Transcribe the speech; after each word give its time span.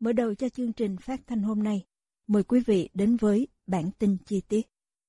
Mở 0.00 0.12
đầu 0.12 0.34
cho 0.34 0.48
chương 0.48 0.72
trình 0.72 0.96
phát 1.00 1.20
thanh 1.26 1.42
hôm 1.42 1.62
nay, 1.62 1.84
mời 2.26 2.42
quý 2.42 2.60
vị 2.66 2.88
đến 2.94 3.16
với 3.16 3.48
bản 3.66 3.90
tin 3.98 4.16
chi 4.26 4.40
tiết. 4.48 4.66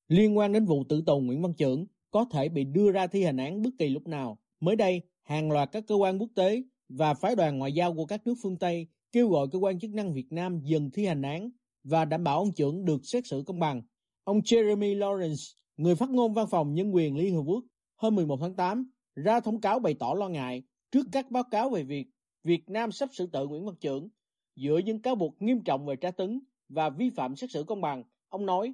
Liên 0.08 0.38
quan 0.38 0.52
đến 0.52 0.66
vụ 0.66 0.84
tử 0.90 1.04
tù 1.06 1.20
Nguyễn 1.20 1.42
Văn 1.42 1.54
Trưởng 1.54 1.86
có 2.12 2.26
thể 2.32 2.50
bị 2.50 2.64
đưa 2.64 2.92
ra 2.92 3.08
thi 3.08 3.24
hành 3.24 3.38
án 3.38 3.62
bất 3.62 3.70
kỳ 3.80 3.90
lúc 3.90 4.08
nào. 4.08 4.38
Mới 4.60 4.76
đây, 4.76 5.02
hàng 5.24 5.52
loạt 5.52 5.70
các 5.72 5.84
cơ 5.88 5.96
quan 5.96 6.18
quốc 6.18 6.30
tế 6.36 6.64
và 6.90 7.14
phái 7.14 7.36
đoàn 7.36 7.58
ngoại 7.58 7.74
giao 7.74 7.94
của 7.94 8.06
các 8.06 8.28
nước 8.28 8.34
phương 8.44 8.58
Tây 8.58 8.88
kêu 9.12 9.30
gọi 9.30 9.48
cơ 9.52 9.60
quan 9.60 9.80
chức 9.80 9.94
năng 9.94 10.14
Việt 10.14 10.32
Nam 10.32 10.60
dừng 10.64 10.92
thi 10.92 11.06
hành 11.06 11.22
án 11.22 11.50
và 11.84 12.06
đảm 12.06 12.24
bảo 12.24 12.38
ông 12.38 12.54
Trưởng 12.54 12.86
được 12.86 13.06
xét 13.06 13.28
xử 13.28 13.44
công 13.46 13.60
bằng. 13.60 13.82
Ông 14.24 14.40
Jeremy 14.40 14.98
Lawrence, 14.98 15.56
người 15.78 15.96
phát 15.96 16.10
ngôn 16.10 16.34
văn 16.34 16.48
phòng 16.52 16.74
nhân 16.74 16.96
quyền 16.96 17.16
Liên 17.18 17.36
Hợp 17.36 17.44
Quốc, 17.46 17.64
hôm 17.96 18.16
11 18.16 18.38
tháng 18.42 18.56
8 18.56 18.92
ra 19.16 19.40
thông 19.40 19.62
cáo 19.62 19.80
bày 19.80 19.94
tỏ 19.94 20.14
lo 20.18 20.30
ngại 20.30 20.64
trước 20.92 21.08
các 21.12 21.32
báo 21.32 21.44
cáo 21.52 21.70
về 21.70 21.84
việc 21.84 22.08
Việt 22.44 22.70
Nam 22.70 22.92
sắp 22.92 23.10
xử 23.14 23.28
tử 23.28 23.48
Nguyễn 23.48 23.66
Văn 23.66 23.76
Trưởng 23.80 24.10
dựa 24.58 24.78
những 24.86 25.02
cáo 25.02 25.16
buộc 25.16 25.42
nghiêm 25.42 25.64
trọng 25.64 25.86
về 25.86 25.96
tra 25.96 26.12
tấn 26.12 26.40
và 26.70 26.90
vi 26.90 27.10
phạm 27.10 27.36
xét 27.36 27.52
xử 27.52 27.64
công 27.64 27.82
bằng. 27.82 28.04
Ông 28.30 28.46
nói, 28.46 28.74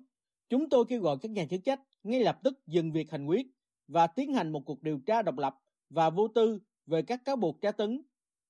chúng 0.49 0.69
tôi 0.69 0.85
kêu 0.89 1.01
gọi 1.01 1.17
các 1.21 1.31
nhà 1.31 1.45
chức 1.49 1.63
trách 1.63 1.81
ngay 2.03 2.23
lập 2.23 2.39
tức 2.43 2.67
dừng 2.67 2.91
việc 2.91 3.11
hành 3.11 3.25
quyết 3.25 3.47
và 3.87 4.07
tiến 4.07 4.33
hành 4.33 4.51
một 4.51 4.65
cuộc 4.65 4.81
điều 4.81 4.99
tra 5.05 5.21
độc 5.21 5.37
lập 5.37 5.55
và 5.89 6.09
vô 6.09 6.27
tư 6.27 6.59
về 6.85 7.01
các 7.01 7.25
cáo 7.25 7.35
buộc 7.35 7.61
tra 7.61 7.71
tấn, 7.71 8.01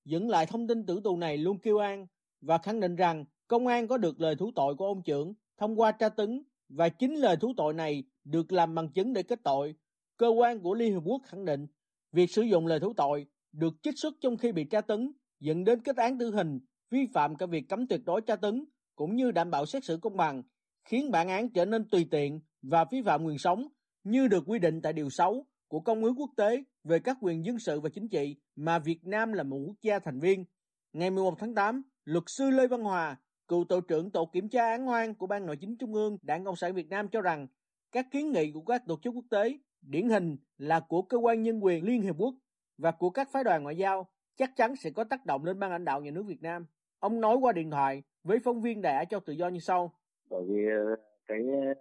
dẫn 0.04 0.28
lại 0.28 0.46
thông 0.46 0.66
tin 0.66 0.86
tử 0.86 1.00
tù 1.04 1.16
này 1.16 1.38
luôn 1.38 1.58
kêu 1.58 1.78
an 1.78 2.06
và 2.40 2.58
khẳng 2.58 2.80
định 2.80 2.96
rằng 2.96 3.24
công 3.48 3.66
an 3.66 3.88
có 3.88 3.98
được 3.98 4.20
lời 4.20 4.36
thú 4.36 4.50
tội 4.54 4.74
của 4.74 4.86
ông 4.86 5.02
trưởng 5.02 5.34
thông 5.56 5.80
qua 5.80 5.92
tra 5.92 6.08
tấn 6.08 6.42
và 6.68 6.88
chính 6.88 7.14
lời 7.14 7.36
thú 7.36 7.52
tội 7.56 7.74
này 7.74 8.04
được 8.24 8.52
làm 8.52 8.74
bằng 8.74 8.88
chứng 8.88 9.12
để 9.12 9.22
kết 9.22 9.40
tội. 9.44 9.74
Cơ 10.16 10.28
quan 10.28 10.60
của 10.60 10.74
Liên 10.74 10.94
Hợp 10.94 11.02
Quốc 11.04 11.22
khẳng 11.24 11.44
định 11.44 11.66
việc 12.12 12.30
sử 12.30 12.42
dụng 12.42 12.66
lời 12.66 12.80
thú 12.80 12.92
tội 12.96 13.26
được 13.52 13.74
trích 13.82 13.98
xuất 13.98 14.14
trong 14.20 14.36
khi 14.36 14.52
bị 14.52 14.64
tra 14.64 14.80
tấn 14.80 15.12
dẫn 15.40 15.64
đến 15.64 15.80
kết 15.80 15.96
án 15.96 16.18
tử 16.18 16.30
hình 16.30 16.60
vi 16.90 17.06
phạm 17.14 17.36
cả 17.36 17.46
việc 17.46 17.68
cấm 17.68 17.86
tuyệt 17.86 18.00
đối 18.04 18.20
tra 18.20 18.36
tấn 18.36 18.64
cũng 18.94 19.16
như 19.16 19.30
đảm 19.30 19.50
bảo 19.50 19.66
xét 19.66 19.84
xử 19.84 19.98
công 20.02 20.16
bằng, 20.16 20.42
khiến 20.84 21.10
bản 21.10 21.28
án 21.28 21.48
trở 21.48 21.64
nên 21.64 21.88
tùy 21.88 22.06
tiện 22.10 22.40
và 22.62 22.84
vi 22.90 23.02
phạm 23.02 23.24
quyền 23.24 23.38
sống 23.38 23.68
như 24.04 24.28
được 24.28 24.44
quy 24.46 24.58
định 24.58 24.82
tại 24.82 24.92
Điều 24.92 25.10
6 25.10 25.46
của 25.68 25.80
Công 25.80 26.04
ước 26.04 26.12
Quốc 26.16 26.30
tế 26.36 26.64
về 26.84 26.98
các 26.98 27.16
quyền 27.20 27.44
dân 27.44 27.58
sự 27.58 27.80
và 27.80 27.88
chính 27.88 28.08
trị 28.08 28.36
mà 28.56 28.78
Việt 28.78 29.06
Nam 29.06 29.32
là 29.32 29.42
một 29.42 29.58
quốc 29.66 29.76
gia 29.82 29.98
thành 29.98 30.20
viên. 30.20 30.44
Ngày 30.92 31.10
11 31.10 31.34
tháng 31.38 31.54
8, 31.54 31.82
luật 32.04 32.24
sư 32.26 32.50
Lê 32.50 32.66
Văn 32.66 32.82
Hòa, 32.82 33.16
cựu 33.48 33.64
tổ 33.64 33.80
trưởng 33.80 34.10
tổ 34.10 34.26
kiểm 34.32 34.48
tra 34.48 34.68
án 34.70 34.88
oan 34.88 35.14
của 35.14 35.26
Ban 35.26 35.46
Nội 35.46 35.56
chính 35.60 35.76
Trung 35.76 35.94
ương 35.94 36.18
Đảng 36.22 36.44
Cộng 36.44 36.56
sản 36.56 36.74
Việt 36.74 36.88
Nam 36.88 37.08
cho 37.08 37.20
rằng 37.20 37.46
các 37.92 38.06
kiến 38.10 38.32
nghị 38.32 38.52
của 38.52 38.62
các 38.62 38.82
tổ 38.86 38.98
chức 39.02 39.14
quốc 39.14 39.24
tế 39.30 39.58
điển 39.80 40.08
hình 40.08 40.36
là 40.58 40.80
của 40.80 41.02
cơ 41.02 41.16
quan 41.16 41.42
nhân 41.42 41.64
quyền 41.64 41.84
Liên 41.84 42.02
Hiệp 42.02 42.14
Quốc 42.18 42.34
và 42.78 42.90
của 42.90 43.10
các 43.10 43.28
phái 43.32 43.44
đoàn 43.44 43.62
ngoại 43.62 43.76
giao 43.76 44.08
chắc 44.36 44.56
chắn 44.56 44.76
sẽ 44.76 44.90
có 44.90 45.04
tác 45.04 45.26
động 45.26 45.44
lên 45.44 45.58
ban 45.58 45.70
lãnh 45.70 45.84
đạo 45.84 46.00
nhà 46.00 46.10
nước 46.10 46.22
Việt 46.26 46.42
Nam. 46.42 46.66
Ông 47.04 47.20
nói 47.20 47.36
qua 47.36 47.52
điện 47.52 47.70
thoại 47.70 48.02
với 48.24 48.38
phóng 48.44 48.60
viên 48.60 48.82
Đài 48.82 49.06
cho 49.06 49.20
Tự 49.20 49.32
Do 49.32 49.48
như 49.48 49.58
sau. 49.58 49.92
Bởi 50.30 50.44
vì 50.48 50.66
ờ, 50.68 50.96
cái 51.26 51.38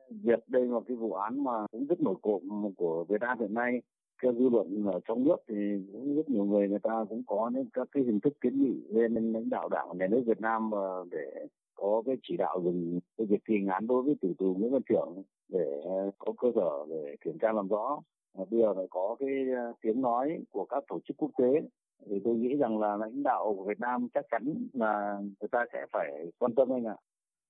việc 0.10 0.40
đây 0.48 0.66
là 0.66 0.80
cái 0.88 0.98
vụ 0.98 1.14
án 1.14 1.44
mà 1.44 1.52
cũng 1.72 1.86
rất 1.86 2.02
nổi 2.02 2.16
cộm 2.22 2.42
của 2.78 3.06
Việt 3.10 3.22
Nam 3.22 3.40
hiện 3.40 3.54
nay 3.54 3.82
theo 4.24 4.34
dư 4.34 4.50
luận 4.50 4.86
ở 4.94 5.00
trong 5.08 5.24
nước 5.24 5.36
thì 5.48 5.56
cũng 5.92 6.16
rất 6.16 6.30
nhiều 6.30 6.46
người 6.46 6.70
người 6.70 6.80
ta 6.80 7.06
cũng 7.10 7.24
có 7.28 7.52
những 7.54 7.70
các 7.74 7.88
cái 7.92 8.04
hình 8.04 8.20
thức 8.20 8.34
kiến 8.42 8.64
nghị 8.64 8.74
lên 8.90 9.34
lãnh 9.34 9.50
đạo 9.50 9.70
đảng 9.70 9.98
nhà 9.98 10.08
nước 10.08 10.24
Việt 10.26 10.42
Nam 10.42 10.72
ờ, 10.72 11.06
để 11.12 11.46
có 11.76 12.04
cái 12.06 12.16
chỉ 12.24 12.38
đạo 12.38 12.62
dừng 12.64 13.00
cái 13.18 13.28
việc 13.28 13.42
thi 13.48 13.56
hành 13.56 13.68
án 13.68 13.88
đối 13.88 14.04
với 14.04 14.16
tử 14.22 14.34
tù 14.38 14.56
Nguyễn 14.60 14.72
Văn 14.72 14.82
Trưởng 14.90 15.24
để 15.48 15.82
ờ, 15.84 16.12
có 16.18 16.34
cơ 16.38 16.48
sở 16.56 16.86
để 16.90 17.16
kiểm 17.26 17.38
tra 17.42 17.52
làm 17.52 17.68
rõ. 17.68 18.02
Bây 18.38 18.60
giờ 18.60 18.74
phải 18.74 18.88
có 18.90 19.16
cái 19.20 19.30
tiếng 19.82 20.02
nói 20.02 20.40
của 20.52 20.66
các 20.66 20.84
tổ 20.88 21.00
chức 21.08 21.18
quốc 21.18 21.32
tế 21.38 21.62
thì 22.10 22.16
tôi 22.24 22.36
nghĩ 22.36 22.56
rằng 22.56 22.80
là 22.80 22.96
lãnh 22.96 23.24
đạo 23.24 23.56
của 23.58 23.66
Việt 23.66 23.80
Nam 23.80 24.08
chắc 24.14 24.26
chắn 24.32 24.68
là 24.74 25.18
người 25.22 25.50
ta 25.52 25.66
sẽ 25.74 25.86
phải 25.92 26.12
quan 26.38 26.56
tâm 26.56 26.74
anh 26.74 26.86
ạ. 26.86 26.96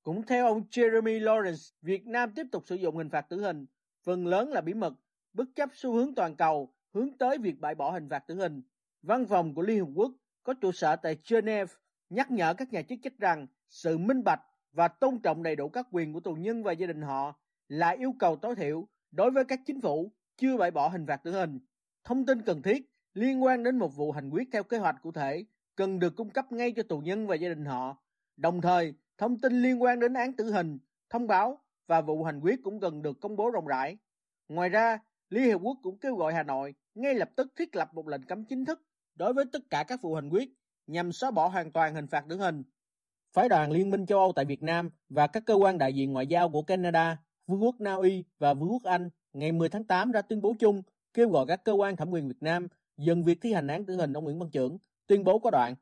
Cũng 0.03 0.23
theo 0.23 0.47
ông 0.47 0.63
Jeremy 0.71 1.19
Lawrence, 1.19 1.73
Việt 1.81 2.07
Nam 2.07 2.31
tiếp 2.35 2.45
tục 2.51 2.63
sử 2.65 2.75
dụng 2.75 2.97
hình 2.97 3.09
phạt 3.09 3.21
tử 3.21 3.41
hình, 3.41 3.65
phần 4.05 4.27
lớn 4.27 4.49
là 4.49 4.61
bí 4.61 4.73
mật, 4.73 4.93
bất 5.33 5.45
chấp 5.55 5.69
xu 5.73 5.93
hướng 5.93 6.15
toàn 6.15 6.35
cầu 6.35 6.73
hướng 6.93 7.17
tới 7.17 7.37
việc 7.37 7.59
bãi 7.59 7.75
bỏ 7.75 7.91
hình 7.91 8.09
phạt 8.09 8.19
tử 8.27 8.35
hình. 8.35 8.61
Văn 9.01 9.25
phòng 9.25 9.55
của 9.55 9.61
Liên 9.61 9.79
Hợp 9.79 9.91
Quốc 9.95 10.11
có 10.43 10.53
trụ 10.53 10.71
sở 10.71 10.95
tại 10.95 11.17
Geneva 11.29 11.73
nhắc 12.09 12.31
nhở 12.31 12.53
các 12.53 12.73
nhà 12.73 12.81
chức 12.81 12.99
trách 13.03 13.17
rằng 13.17 13.47
sự 13.69 13.97
minh 13.97 14.23
bạch 14.23 14.41
và 14.71 14.87
tôn 14.87 15.19
trọng 15.19 15.43
đầy 15.43 15.55
đủ 15.55 15.69
các 15.69 15.87
quyền 15.91 16.13
của 16.13 16.19
tù 16.19 16.33
nhân 16.33 16.63
và 16.63 16.71
gia 16.71 16.87
đình 16.87 17.01
họ 17.01 17.39
là 17.67 17.89
yêu 17.89 18.13
cầu 18.19 18.35
tối 18.35 18.55
thiểu 18.55 18.87
đối 19.11 19.31
với 19.31 19.45
các 19.45 19.59
chính 19.65 19.81
phủ 19.81 20.11
chưa 20.37 20.57
bãi 20.57 20.71
bỏ 20.71 20.87
hình 20.87 21.05
phạt 21.07 21.23
tử 21.23 21.31
hình. 21.31 21.59
Thông 22.03 22.25
tin 22.25 22.41
cần 22.41 22.61
thiết 22.61 22.92
liên 23.13 23.44
quan 23.44 23.63
đến 23.63 23.78
một 23.78 23.96
vụ 23.96 24.12
hành 24.12 24.29
quyết 24.29 24.50
theo 24.51 24.63
kế 24.63 24.78
hoạch 24.78 24.96
cụ 25.01 25.12
thể 25.12 25.46
cần 25.75 26.00
được 26.00 26.16
cung 26.16 26.29
cấp 26.29 26.51
ngay 26.51 26.72
cho 26.72 26.84
tù 26.84 27.00
nhân 27.00 27.28
và 27.28 27.35
gia 27.35 27.50
đình 27.50 27.66
họ. 27.66 27.97
Đồng 28.38 28.62
thời, 28.62 28.94
thông 29.18 29.41
tin 29.41 29.62
liên 29.62 29.84
quan 29.84 30.00
đến 30.00 30.13
án 30.13 30.34
tử 30.34 30.51
hình, 30.51 30.79
thông 31.09 31.28
báo 31.28 31.59
và 31.88 32.01
vụ 32.01 32.24
hành 32.24 32.40
quyết 32.40 32.59
cũng 32.63 32.79
cần 32.79 33.01
được 33.01 33.19
công 33.22 33.35
bố 33.35 33.51
rộng 33.51 33.68
rãi. 33.68 33.97
Ngoài 34.50 34.69
ra, 34.69 35.00
Liên 35.29 35.44
Hiệp 35.44 35.59
Quốc 35.62 35.78
cũng 35.84 35.97
kêu 35.97 36.16
gọi 36.16 36.34
Hà 36.34 36.44
Nội 36.44 36.75
ngay 36.96 37.16
lập 37.16 37.29
tức 37.35 37.53
thiết 37.56 37.75
lập 37.75 37.94
một 37.94 38.07
lệnh 38.07 38.24
cấm 38.24 38.46
chính 38.46 38.66
thức 38.66 38.81
đối 39.16 39.34
với 39.34 39.45
tất 39.51 39.69
cả 39.69 39.84
các 39.88 40.01
vụ 40.01 40.16
hành 40.16 40.30
quyết 40.30 40.50
nhằm 40.88 41.12
xóa 41.12 41.31
bỏ 41.31 41.47
hoàn 41.47 41.72
toàn 41.72 41.95
hình 41.95 42.07
phạt 42.07 42.25
tử 42.30 42.38
hình. 42.38 42.63
Phái 43.34 43.50
đoàn 43.50 43.72
Liên 43.72 43.90
minh 43.90 44.06
châu 44.06 44.19
Âu 44.19 44.34
tại 44.35 44.45
Việt 44.45 44.63
Nam 44.63 44.90
và 45.09 45.28
các 45.28 45.44
cơ 45.45 45.53
quan 45.53 45.78
đại 45.78 45.94
diện 45.94 46.13
ngoại 46.13 46.28
giao 46.28 46.50
của 46.50 46.62
Canada, 46.62 47.18
Vương 47.47 47.63
quốc 47.63 47.75
Na 47.80 47.94
Uy 47.94 48.24
và 48.40 48.53
Vương 48.53 48.72
quốc 48.72 48.84
Anh 48.84 49.09
ngày 49.34 49.51
10 49.51 49.69
tháng 49.69 49.84
8 49.84 50.12
ra 50.12 50.22
tuyên 50.22 50.41
bố 50.41 50.56
chung 50.59 50.81
kêu 51.13 51.30
gọi 51.30 51.45
các 51.47 51.63
cơ 51.63 51.72
quan 51.72 51.95
thẩm 51.95 52.12
quyền 52.12 52.28
Việt 52.28 52.41
Nam 52.41 52.68
dừng 52.97 53.23
việc 53.23 53.37
thi 53.41 53.53
hành 53.53 53.67
án 53.67 53.85
tử 53.85 53.95
hình 53.99 54.13
ông 54.13 54.23
Nguyễn 54.23 54.39
Văn 54.39 54.49
Trưởng, 54.51 54.77
tuyên 55.07 55.23
bố 55.23 55.39
có 55.39 55.51
đoạn. 55.51 55.75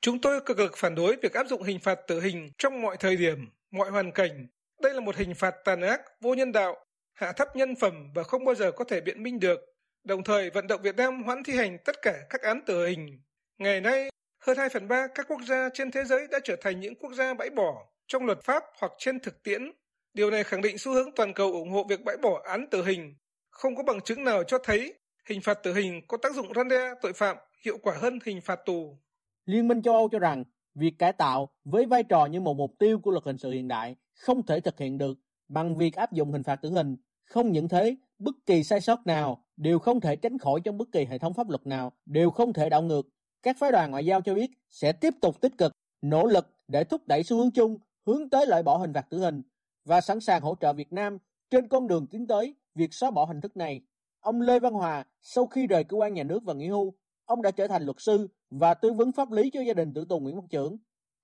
Chúng 0.00 0.20
tôi 0.20 0.40
cực 0.46 0.58
lực 0.58 0.76
phản 0.76 0.94
đối 0.94 1.16
việc 1.16 1.32
áp 1.32 1.46
dụng 1.48 1.62
hình 1.62 1.80
phạt 1.80 1.98
tử 2.06 2.20
hình 2.20 2.50
trong 2.58 2.82
mọi 2.82 2.96
thời 2.96 3.16
điểm, 3.16 3.48
mọi 3.70 3.90
hoàn 3.90 4.12
cảnh. 4.12 4.46
Đây 4.82 4.94
là 4.94 5.00
một 5.00 5.16
hình 5.16 5.34
phạt 5.34 5.54
tàn 5.64 5.80
ác, 5.80 6.00
vô 6.20 6.34
nhân 6.34 6.52
đạo, 6.52 6.76
hạ 7.14 7.32
thấp 7.32 7.56
nhân 7.56 7.74
phẩm 7.76 8.10
và 8.14 8.22
không 8.22 8.44
bao 8.44 8.54
giờ 8.54 8.72
có 8.72 8.84
thể 8.84 9.00
biện 9.00 9.22
minh 9.22 9.40
được. 9.40 9.60
Đồng 10.04 10.24
thời 10.24 10.50
vận 10.50 10.66
động 10.66 10.82
Việt 10.82 10.96
Nam 10.96 11.22
hoãn 11.22 11.42
thi 11.42 11.52
hành 11.52 11.78
tất 11.84 12.02
cả 12.02 12.26
các 12.30 12.42
án 12.42 12.60
tử 12.66 12.86
hình. 12.86 13.20
Ngày 13.58 13.80
nay, 13.80 14.10
hơn 14.40 14.58
2 14.58 14.68
phần 14.68 14.88
3 14.88 15.06
các 15.14 15.26
quốc 15.28 15.40
gia 15.48 15.68
trên 15.74 15.90
thế 15.90 16.04
giới 16.04 16.26
đã 16.30 16.38
trở 16.44 16.56
thành 16.60 16.80
những 16.80 16.94
quốc 16.94 17.12
gia 17.12 17.34
bãi 17.34 17.50
bỏ 17.50 17.86
trong 18.06 18.26
luật 18.26 18.42
pháp 18.42 18.64
hoặc 18.80 18.92
trên 18.98 19.20
thực 19.20 19.42
tiễn. 19.42 19.72
Điều 20.14 20.30
này 20.30 20.44
khẳng 20.44 20.62
định 20.62 20.78
xu 20.78 20.92
hướng 20.92 21.14
toàn 21.16 21.34
cầu 21.34 21.52
ủng 21.52 21.70
hộ 21.70 21.84
việc 21.88 22.04
bãi 22.04 22.16
bỏ 22.16 22.42
án 22.44 22.66
tử 22.70 22.84
hình. 22.84 23.14
Không 23.50 23.76
có 23.76 23.82
bằng 23.82 24.00
chứng 24.00 24.24
nào 24.24 24.44
cho 24.44 24.58
thấy 24.58 24.94
hình 25.28 25.40
phạt 25.40 25.62
tử 25.62 25.74
hình 25.74 26.00
có 26.08 26.16
tác 26.16 26.34
dụng 26.34 26.46
răn 26.56 26.68
đe 26.68 26.90
tội 27.02 27.12
phạm 27.12 27.36
hiệu 27.64 27.78
quả 27.82 27.94
hơn 28.00 28.18
hình 28.24 28.40
phạt 28.40 28.60
tù. 28.66 28.98
Liên 29.44 29.68
minh 29.68 29.82
châu 29.82 29.94
Âu 29.94 30.08
cho 30.08 30.18
rằng 30.18 30.44
việc 30.74 30.94
cải 30.98 31.12
tạo 31.12 31.48
với 31.64 31.86
vai 31.86 32.02
trò 32.02 32.26
như 32.26 32.40
một 32.40 32.54
mục 32.54 32.72
tiêu 32.78 32.98
của 32.98 33.10
luật 33.10 33.24
hình 33.24 33.38
sự 33.38 33.50
hiện 33.50 33.68
đại 33.68 33.96
không 34.14 34.46
thể 34.46 34.60
thực 34.60 34.78
hiện 34.78 34.98
được 34.98 35.18
bằng 35.48 35.76
việc 35.76 35.94
áp 35.96 36.12
dụng 36.12 36.32
hình 36.32 36.42
phạt 36.42 36.56
tử 36.56 36.70
hình. 36.70 36.96
Không 37.24 37.52
những 37.52 37.68
thế, 37.68 37.96
bất 38.18 38.34
kỳ 38.46 38.64
sai 38.64 38.80
sót 38.80 39.06
nào 39.06 39.44
đều 39.56 39.78
không 39.78 40.00
thể 40.00 40.16
tránh 40.16 40.38
khỏi 40.38 40.60
trong 40.64 40.78
bất 40.78 40.88
kỳ 40.92 41.04
hệ 41.04 41.18
thống 41.18 41.34
pháp 41.34 41.48
luật 41.48 41.66
nào, 41.66 41.92
đều 42.06 42.30
không 42.30 42.52
thể 42.52 42.68
đảo 42.68 42.82
ngược. 42.82 43.08
Các 43.42 43.56
phái 43.58 43.72
đoàn 43.72 43.90
ngoại 43.90 44.06
giao 44.06 44.20
cho 44.20 44.34
biết 44.34 44.50
sẽ 44.70 44.92
tiếp 44.92 45.14
tục 45.20 45.40
tích 45.40 45.52
cực, 45.58 45.72
nỗ 46.02 46.26
lực 46.26 46.46
để 46.68 46.84
thúc 46.84 47.02
đẩy 47.06 47.22
xu 47.22 47.36
hướng 47.36 47.50
chung 47.50 47.78
hướng 48.06 48.30
tới 48.30 48.46
loại 48.46 48.62
bỏ 48.62 48.76
hình 48.76 48.92
phạt 48.92 49.06
tử 49.10 49.18
hình 49.18 49.42
và 49.84 50.00
sẵn 50.00 50.20
sàng 50.20 50.42
hỗ 50.42 50.54
trợ 50.60 50.72
Việt 50.72 50.92
Nam 50.92 51.18
trên 51.50 51.68
con 51.68 51.86
đường 51.88 52.06
tiến 52.06 52.26
tới 52.26 52.54
việc 52.74 52.94
xóa 52.94 53.10
bỏ 53.10 53.24
hình 53.24 53.40
thức 53.40 53.56
này 53.56 53.82
Ông 54.20 54.40
Lê 54.40 54.60
Văn 54.60 54.72
Hòa 54.72 55.04
sau 55.20 55.46
khi 55.46 55.66
rời 55.66 55.84
cơ 55.84 55.96
quan 55.96 56.14
nhà 56.14 56.24
nước 56.24 56.44
và 56.44 56.54
nghỉ 56.54 56.68
hưu 56.68 56.94
ông 57.24 57.42
đã 57.42 57.50
trở 57.50 57.66
thành 57.66 57.82
luật 57.82 57.96
sư 57.98 58.28
và 58.50 58.74
tư 58.74 58.92
vấn 58.92 59.12
pháp 59.12 59.32
lý 59.32 59.50
cho 59.50 59.60
gia 59.60 59.74
đình 59.74 59.92
tử 59.94 60.04
tù 60.08 60.18
Nguyễn 60.18 60.36
Văn 60.36 60.48
Chưởng. 60.48 60.76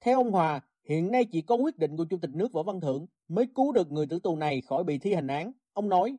Theo 0.05 0.19
ông 0.19 0.31
Hòa, 0.31 0.61
hiện 0.89 1.11
nay 1.11 1.25
chỉ 1.33 1.43
có 1.43 1.55
quyết 1.55 1.79
định 1.79 1.97
của 1.97 2.05
Chủ 2.11 2.17
tịch 2.23 2.31
nước 2.35 2.53
Võ 2.53 2.63
Văn 2.63 2.81
Thưởng 2.81 3.07
mới 3.29 3.47
cứu 3.55 3.73
được 3.73 3.93
người 3.93 4.07
tử 4.11 4.19
tù 4.23 4.37
này 4.37 4.61
khỏi 4.69 4.85
bị 4.85 4.99
thi 4.99 5.15
hành 5.15 5.27
án. 5.27 5.53
Ông 5.73 5.89
nói, 5.89 6.17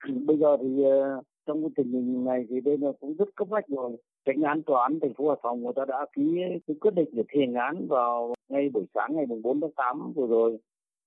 Bây 0.26 0.38
giờ 0.38 0.56
thì 0.60 0.84
ờ, 0.84 1.22
trong 1.46 1.62
cái 1.62 1.70
tình 1.76 1.92
hình 1.92 2.24
này 2.24 2.44
thì 2.48 2.60
đây 2.60 2.78
là 2.78 2.92
cũng 3.00 3.14
rất 3.16 3.28
cấp 3.36 3.48
bách 3.50 3.68
rồi. 3.68 3.96
Tránh 4.24 4.42
án 4.42 4.62
tòa 4.62 4.82
án 4.82 4.98
thành 5.02 5.14
phố 5.14 5.28
Hải 5.28 5.38
Phòng 5.42 5.62
người 5.62 5.72
ta 5.76 5.84
đã 5.88 6.06
ký 6.16 6.36
cái 6.66 6.76
quyết 6.80 6.94
định 6.94 7.08
để 7.12 7.22
thi 7.32 7.40
hành 7.40 7.54
án 7.54 7.86
vào 7.88 8.34
ngay 8.48 8.68
buổi 8.68 8.84
sáng 8.94 9.16
ngày 9.16 9.26
4 9.42 9.60
tháng 9.60 9.72
8 9.76 10.12
vừa 10.14 10.26
rồi. 10.26 10.58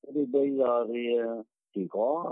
Thế 0.04 0.12
thì 0.16 0.26
bây 0.26 0.58
giờ 0.58 0.86
thì 0.88 1.00
ờ, 1.28 1.44
chỉ 1.76 1.88
có 1.90 2.24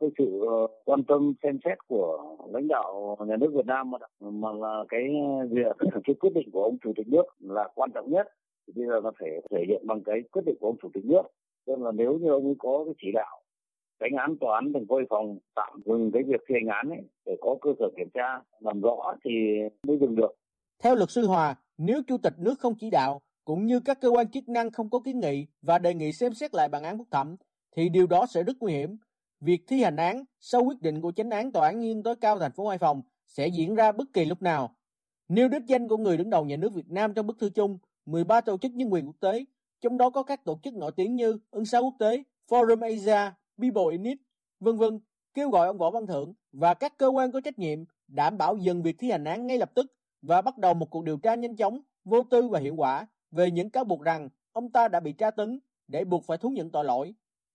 cái 0.00 0.10
sự 0.18 0.40
ờ, 0.48 0.66
quan 0.84 1.04
tâm 1.04 1.34
xem 1.42 1.58
xét 1.64 1.78
của 1.88 2.36
lãnh 2.52 2.68
đạo 2.68 3.16
nhà 3.26 3.36
nước 3.36 3.52
Việt 3.54 3.66
Nam 3.66 3.90
mà, 3.90 3.98
mà 4.20 4.52
là 4.52 4.84
cái 4.88 5.04
việc 5.50 5.76
cái 6.04 6.14
quyết 6.20 6.30
định 6.34 6.48
của 6.52 6.62
ông 6.62 6.76
chủ 6.84 6.92
tịch 6.96 7.08
nước 7.08 7.24
là 7.38 7.68
quan 7.74 7.90
trọng 7.94 8.10
nhất. 8.10 8.26
Thì 8.66 8.72
bây 8.76 8.86
giờ 8.86 9.00
nó 9.04 9.10
phải 9.20 9.30
thể 9.50 9.64
hiện 9.68 9.86
bằng 9.86 10.02
cái 10.04 10.22
quyết 10.32 10.42
định 10.46 10.56
của 10.60 10.66
ông 10.66 10.76
chủ 10.82 10.88
tịch 10.94 11.04
nước. 11.04 11.22
Nên 11.66 11.80
là 11.80 11.92
nếu 11.92 12.18
như 12.18 12.30
ông 12.30 12.44
ấy 12.44 12.54
có 12.58 12.84
cái 12.84 12.94
chỉ 13.02 13.08
đạo 13.12 13.40
đánh 14.00 14.12
án 14.16 14.36
tòa 14.40 14.54
án 14.54 14.72
thành 14.72 14.86
phố 14.88 14.96
Hải 14.96 15.06
Phòng 15.10 15.38
tạm 15.54 15.80
dừng 15.84 16.10
cái 16.12 16.22
việc 16.22 16.40
thi 16.48 16.54
hành 16.54 16.76
án 16.76 16.90
ấy 16.90 17.02
để 17.26 17.36
có 17.40 17.56
cơ 17.60 17.70
sở 17.78 17.86
kiểm 17.96 18.08
tra 18.14 18.40
làm 18.60 18.80
rõ 18.80 19.14
thì 19.24 19.30
mới 19.86 19.98
dừng 20.00 20.14
được. 20.14 20.34
Theo 20.82 20.94
luật 20.94 21.10
sư 21.10 21.26
Hòa, 21.26 21.56
nếu 21.78 22.02
chủ 22.06 22.16
tịch 22.18 22.34
nước 22.38 22.54
không 22.58 22.74
chỉ 22.80 22.90
đạo 22.90 23.20
cũng 23.44 23.66
như 23.66 23.80
các 23.80 24.00
cơ 24.00 24.08
quan 24.08 24.30
chức 24.30 24.48
năng 24.48 24.70
không 24.70 24.90
có 24.90 25.00
kiến 25.04 25.20
nghị 25.20 25.46
và 25.62 25.78
đề 25.78 25.94
nghị 25.94 26.12
xem 26.12 26.34
xét 26.34 26.54
lại 26.54 26.68
bản 26.68 26.82
án 26.82 26.98
phúc 26.98 27.06
thẩm 27.10 27.36
thì 27.76 27.88
điều 27.88 28.06
đó 28.06 28.26
sẽ 28.26 28.42
rất 28.42 28.56
nguy 28.60 28.72
hiểm. 28.72 28.96
Việc 29.40 29.64
thi 29.68 29.82
hành 29.82 29.96
án 29.96 30.24
sau 30.40 30.64
quyết 30.64 30.82
định 30.82 31.00
của 31.00 31.12
chánh 31.12 31.30
án 31.30 31.52
tòa 31.52 31.66
án 31.66 31.80
nhân 31.80 32.02
tối 32.02 32.16
cao 32.16 32.38
thành 32.38 32.52
phố 32.52 32.68
Hải 32.68 32.78
Phòng 32.78 33.02
sẽ 33.26 33.46
diễn 33.46 33.74
ra 33.74 33.92
bất 33.92 34.12
kỳ 34.12 34.24
lúc 34.24 34.42
nào. 34.42 34.76
Nêu 35.28 35.48
đích 35.48 35.62
danh 35.66 35.88
của 35.88 35.96
người 35.96 36.16
đứng 36.16 36.30
đầu 36.30 36.44
nhà 36.44 36.56
nước 36.56 36.74
Việt 36.74 36.90
Nam 36.90 37.14
trong 37.14 37.26
bức 37.26 37.38
thư 37.38 37.50
chung, 37.50 37.78
13 38.06 38.40
tổ 38.40 38.58
chức 38.58 38.72
nhân 38.72 38.92
quyền 38.92 39.06
quốc 39.06 39.16
tế, 39.20 39.44
trong 39.80 39.98
đó 39.98 40.10
có 40.10 40.22
các 40.22 40.44
tổ 40.44 40.58
chức 40.62 40.74
nổi 40.74 40.92
tiếng 40.96 41.16
như 41.16 41.38
Ân 41.50 41.64
xá 41.64 41.78
quốc 41.78 41.94
tế, 41.98 42.22
Forum 42.48 42.82
Asia, 42.82 43.32
People 43.58 43.92
init, 43.92 44.18
vân 44.60 44.76
vân, 44.76 45.00
kêu 45.34 45.50
gọi 45.50 45.66
ông 45.66 45.78
Võ 45.78 45.90
Văn 45.90 46.06
Thưởng 46.06 46.34
và 46.52 46.74
các 46.74 46.98
cơ 46.98 47.08
quan 47.08 47.32
có 47.32 47.40
trách 47.40 47.58
nhiệm 47.58 47.84
đảm 48.08 48.38
bảo 48.38 48.56
dừng 48.56 48.82
việc 48.82 48.96
thi 48.98 49.10
hành 49.10 49.24
án 49.24 49.46
ngay 49.46 49.58
lập 49.58 49.70
tức 49.74 49.86
và 50.22 50.42
bắt 50.42 50.58
đầu 50.58 50.74
một 50.74 50.90
cuộc 50.90 51.04
điều 51.04 51.16
tra 51.16 51.34
nhanh 51.34 51.56
chóng, 51.56 51.80
vô 52.04 52.22
tư 52.22 52.48
và 52.48 52.60
hiệu 52.60 52.74
quả 52.74 53.06
về 53.30 53.50
những 53.50 53.70
cáo 53.70 53.84
buộc 53.84 54.02
rằng 54.02 54.28
ông 54.52 54.72
ta 54.72 54.88
đã 54.88 55.00
bị 55.00 55.12
tra 55.12 55.30
tấn 55.30 55.60
để 55.88 56.04
buộc 56.04 56.24
phải 56.24 56.38
thú 56.38 56.48
nhận 56.48 56.70
tội 56.70 56.84
lỗi. 56.84 57.14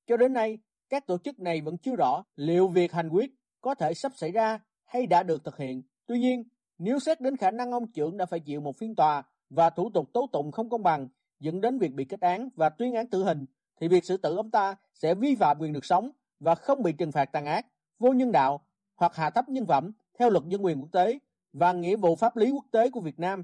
Cho 0.10 0.18
đến 0.18 0.34
nay, 0.34 0.58
các 0.90 1.08
tổ 1.08 1.18
chức 1.18 1.40
này 1.40 1.62
vẫn 1.62 1.78
chưa 1.78 1.96
rõ 1.96 2.24
liệu 2.36 2.68
việc 2.68 2.92
hành 2.92 3.10
quyết 3.10 3.32
có 3.62 3.76
thể 3.76 3.94
sắp 3.94 4.12
xảy 4.16 4.32
ra 4.32 4.60
hay 4.86 5.08
đã 5.08 5.24
được 5.24 5.44
thực 5.44 5.58
hiện. 5.58 5.84
Tuy 6.06 6.20
nhiên, 6.20 6.44
nếu 6.78 7.00
xét 7.00 7.22
đến 7.22 7.38
khả 7.38 7.52
năng 7.52 7.72
ông 7.72 7.92
trưởng 7.92 8.18
đã 8.18 8.26
phải 8.26 8.40
chịu 8.40 8.62
một 8.62 8.78
phiên 8.78 8.96
tòa 8.96 9.24
và 9.50 9.70
thủ 9.70 9.90
tục 9.94 10.10
tố 10.14 10.28
tụng 10.32 10.52
không 10.52 10.70
công 10.70 10.84
bằng 10.84 11.08
dẫn 11.40 11.62
đến 11.62 11.80
việc 11.80 11.94
bị 11.94 12.06
kết 12.06 12.22
án 12.22 12.50
và 12.56 12.70
tuyên 12.70 12.94
án 12.94 13.08
tử 13.08 13.24
hình, 13.24 13.46
thì 13.82 13.88
việc 13.88 14.06
xử 14.06 14.18
tử 14.18 14.36
ông 14.36 14.52
ta 14.52 14.76
sẽ 14.94 15.16
vi 15.16 15.36
phạm 15.36 15.58
quyền 15.60 15.74
được 15.74 15.86
sống 15.86 16.12
và 16.40 16.56
không 16.56 16.84
bị 16.84 16.92
trừng 16.92 17.12
phạt 17.12 17.26
tàn 17.26 17.46
ác, 17.46 17.66
vô 18.00 18.14
nhân 18.14 18.32
đạo 18.32 18.62
hoặc 18.96 19.16
hạ 19.16 19.30
thấp 19.30 19.50
nhân 19.50 19.66
phẩm 19.66 19.92
theo 20.20 20.30
luật 20.30 20.46
nhân 20.46 20.66
quyền 20.66 20.82
quốc 20.82 20.92
tế 20.92 21.20
và 21.54 21.74
nghĩa 21.74 21.96
vụ 21.96 22.16
pháp 22.16 22.38
lý 22.38 22.52
quốc 22.52 22.66
tế 22.72 22.90
của 22.90 23.02
Việt 23.02 23.20
Nam. 23.20 23.44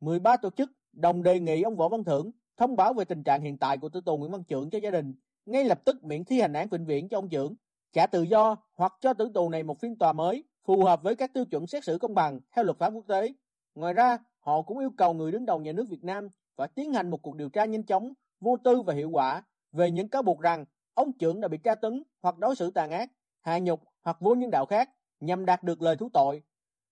13 0.00 0.36
tổ 0.36 0.50
chức 0.50 0.70
đồng 0.92 1.22
đề 1.22 1.40
nghị 1.40 1.62
ông 1.62 1.76
Võ 1.76 1.88
Văn 1.88 2.04
Thưởng 2.04 2.30
thông 2.56 2.76
báo 2.76 2.92
về 2.92 3.04
tình 3.04 3.22
trạng 3.22 3.42
hiện 3.42 3.58
tại 3.58 3.78
của 3.78 3.88
tử 3.88 4.00
tù 4.00 4.16
Nguyễn 4.16 4.32
Văn 4.32 4.44
Trưởng 4.44 4.70
cho 4.70 4.78
gia 4.78 4.90
đình, 4.90 5.14
ngay 5.46 5.64
lập 5.64 5.80
tức 5.84 6.04
miễn 6.04 6.24
thi 6.24 6.40
hành 6.40 6.52
án 6.52 6.68
vĩnh 6.68 6.86
viễn 6.86 7.08
cho 7.08 7.18
ông 7.18 7.28
Trưởng, 7.28 7.54
trả 7.92 8.06
tự 8.06 8.22
do 8.22 8.56
hoặc 8.74 8.92
cho 9.00 9.14
tử 9.14 9.30
tù 9.34 9.48
này 9.48 9.62
một 9.62 9.80
phiên 9.80 9.98
tòa 9.98 10.12
mới 10.12 10.44
phù 10.64 10.84
hợp 10.84 11.02
với 11.02 11.16
các 11.16 11.32
tiêu 11.34 11.44
chuẩn 11.44 11.66
xét 11.66 11.84
xử 11.84 11.98
công 11.98 12.14
bằng 12.14 12.40
theo 12.56 12.64
luật 12.64 12.78
pháp 12.78 12.90
quốc 12.90 13.04
tế. 13.08 13.34
Ngoài 13.74 13.94
ra, 13.94 14.18
họ 14.38 14.62
cũng 14.62 14.78
yêu 14.78 14.90
cầu 14.96 15.14
người 15.14 15.32
đứng 15.32 15.46
đầu 15.46 15.60
nhà 15.60 15.72
nước 15.72 15.84
Việt 15.88 16.04
Nam 16.04 16.28
phải 16.56 16.68
tiến 16.68 16.92
hành 16.92 17.10
một 17.10 17.22
cuộc 17.22 17.36
điều 17.36 17.48
tra 17.48 17.64
nhanh 17.64 17.82
chóng, 17.82 18.12
vô 18.40 18.56
tư 18.64 18.82
và 18.82 18.94
hiệu 18.94 19.10
quả 19.10 19.42
về 19.72 19.90
những 19.90 20.08
cáo 20.08 20.22
buộc 20.22 20.40
rằng 20.40 20.64
ông 20.94 21.12
trưởng 21.12 21.40
đã 21.40 21.48
bị 21.48 21.58
tra 21.58 21.74
tấn 21.74 22.02
hoặc 22.22 22.38
đối 22.38 22.56
xử 22.56 22.70
tàn 22.70 22.90
ác, 22.90 23.10
hạ 23.40 23.58
nhục 23.58 23.80
hoặc 24.02 24.16
vô 24.20 24.34
nhân 24.34 24.50
đạo 24.50 24.66
khác 24.66 24.90
nhằm 25.20 25.46
đạt 25.46 25.62
được 25.62 25.82
lời 25.82 25.96
thú 25.96 26.08
tội. 26.12 26.42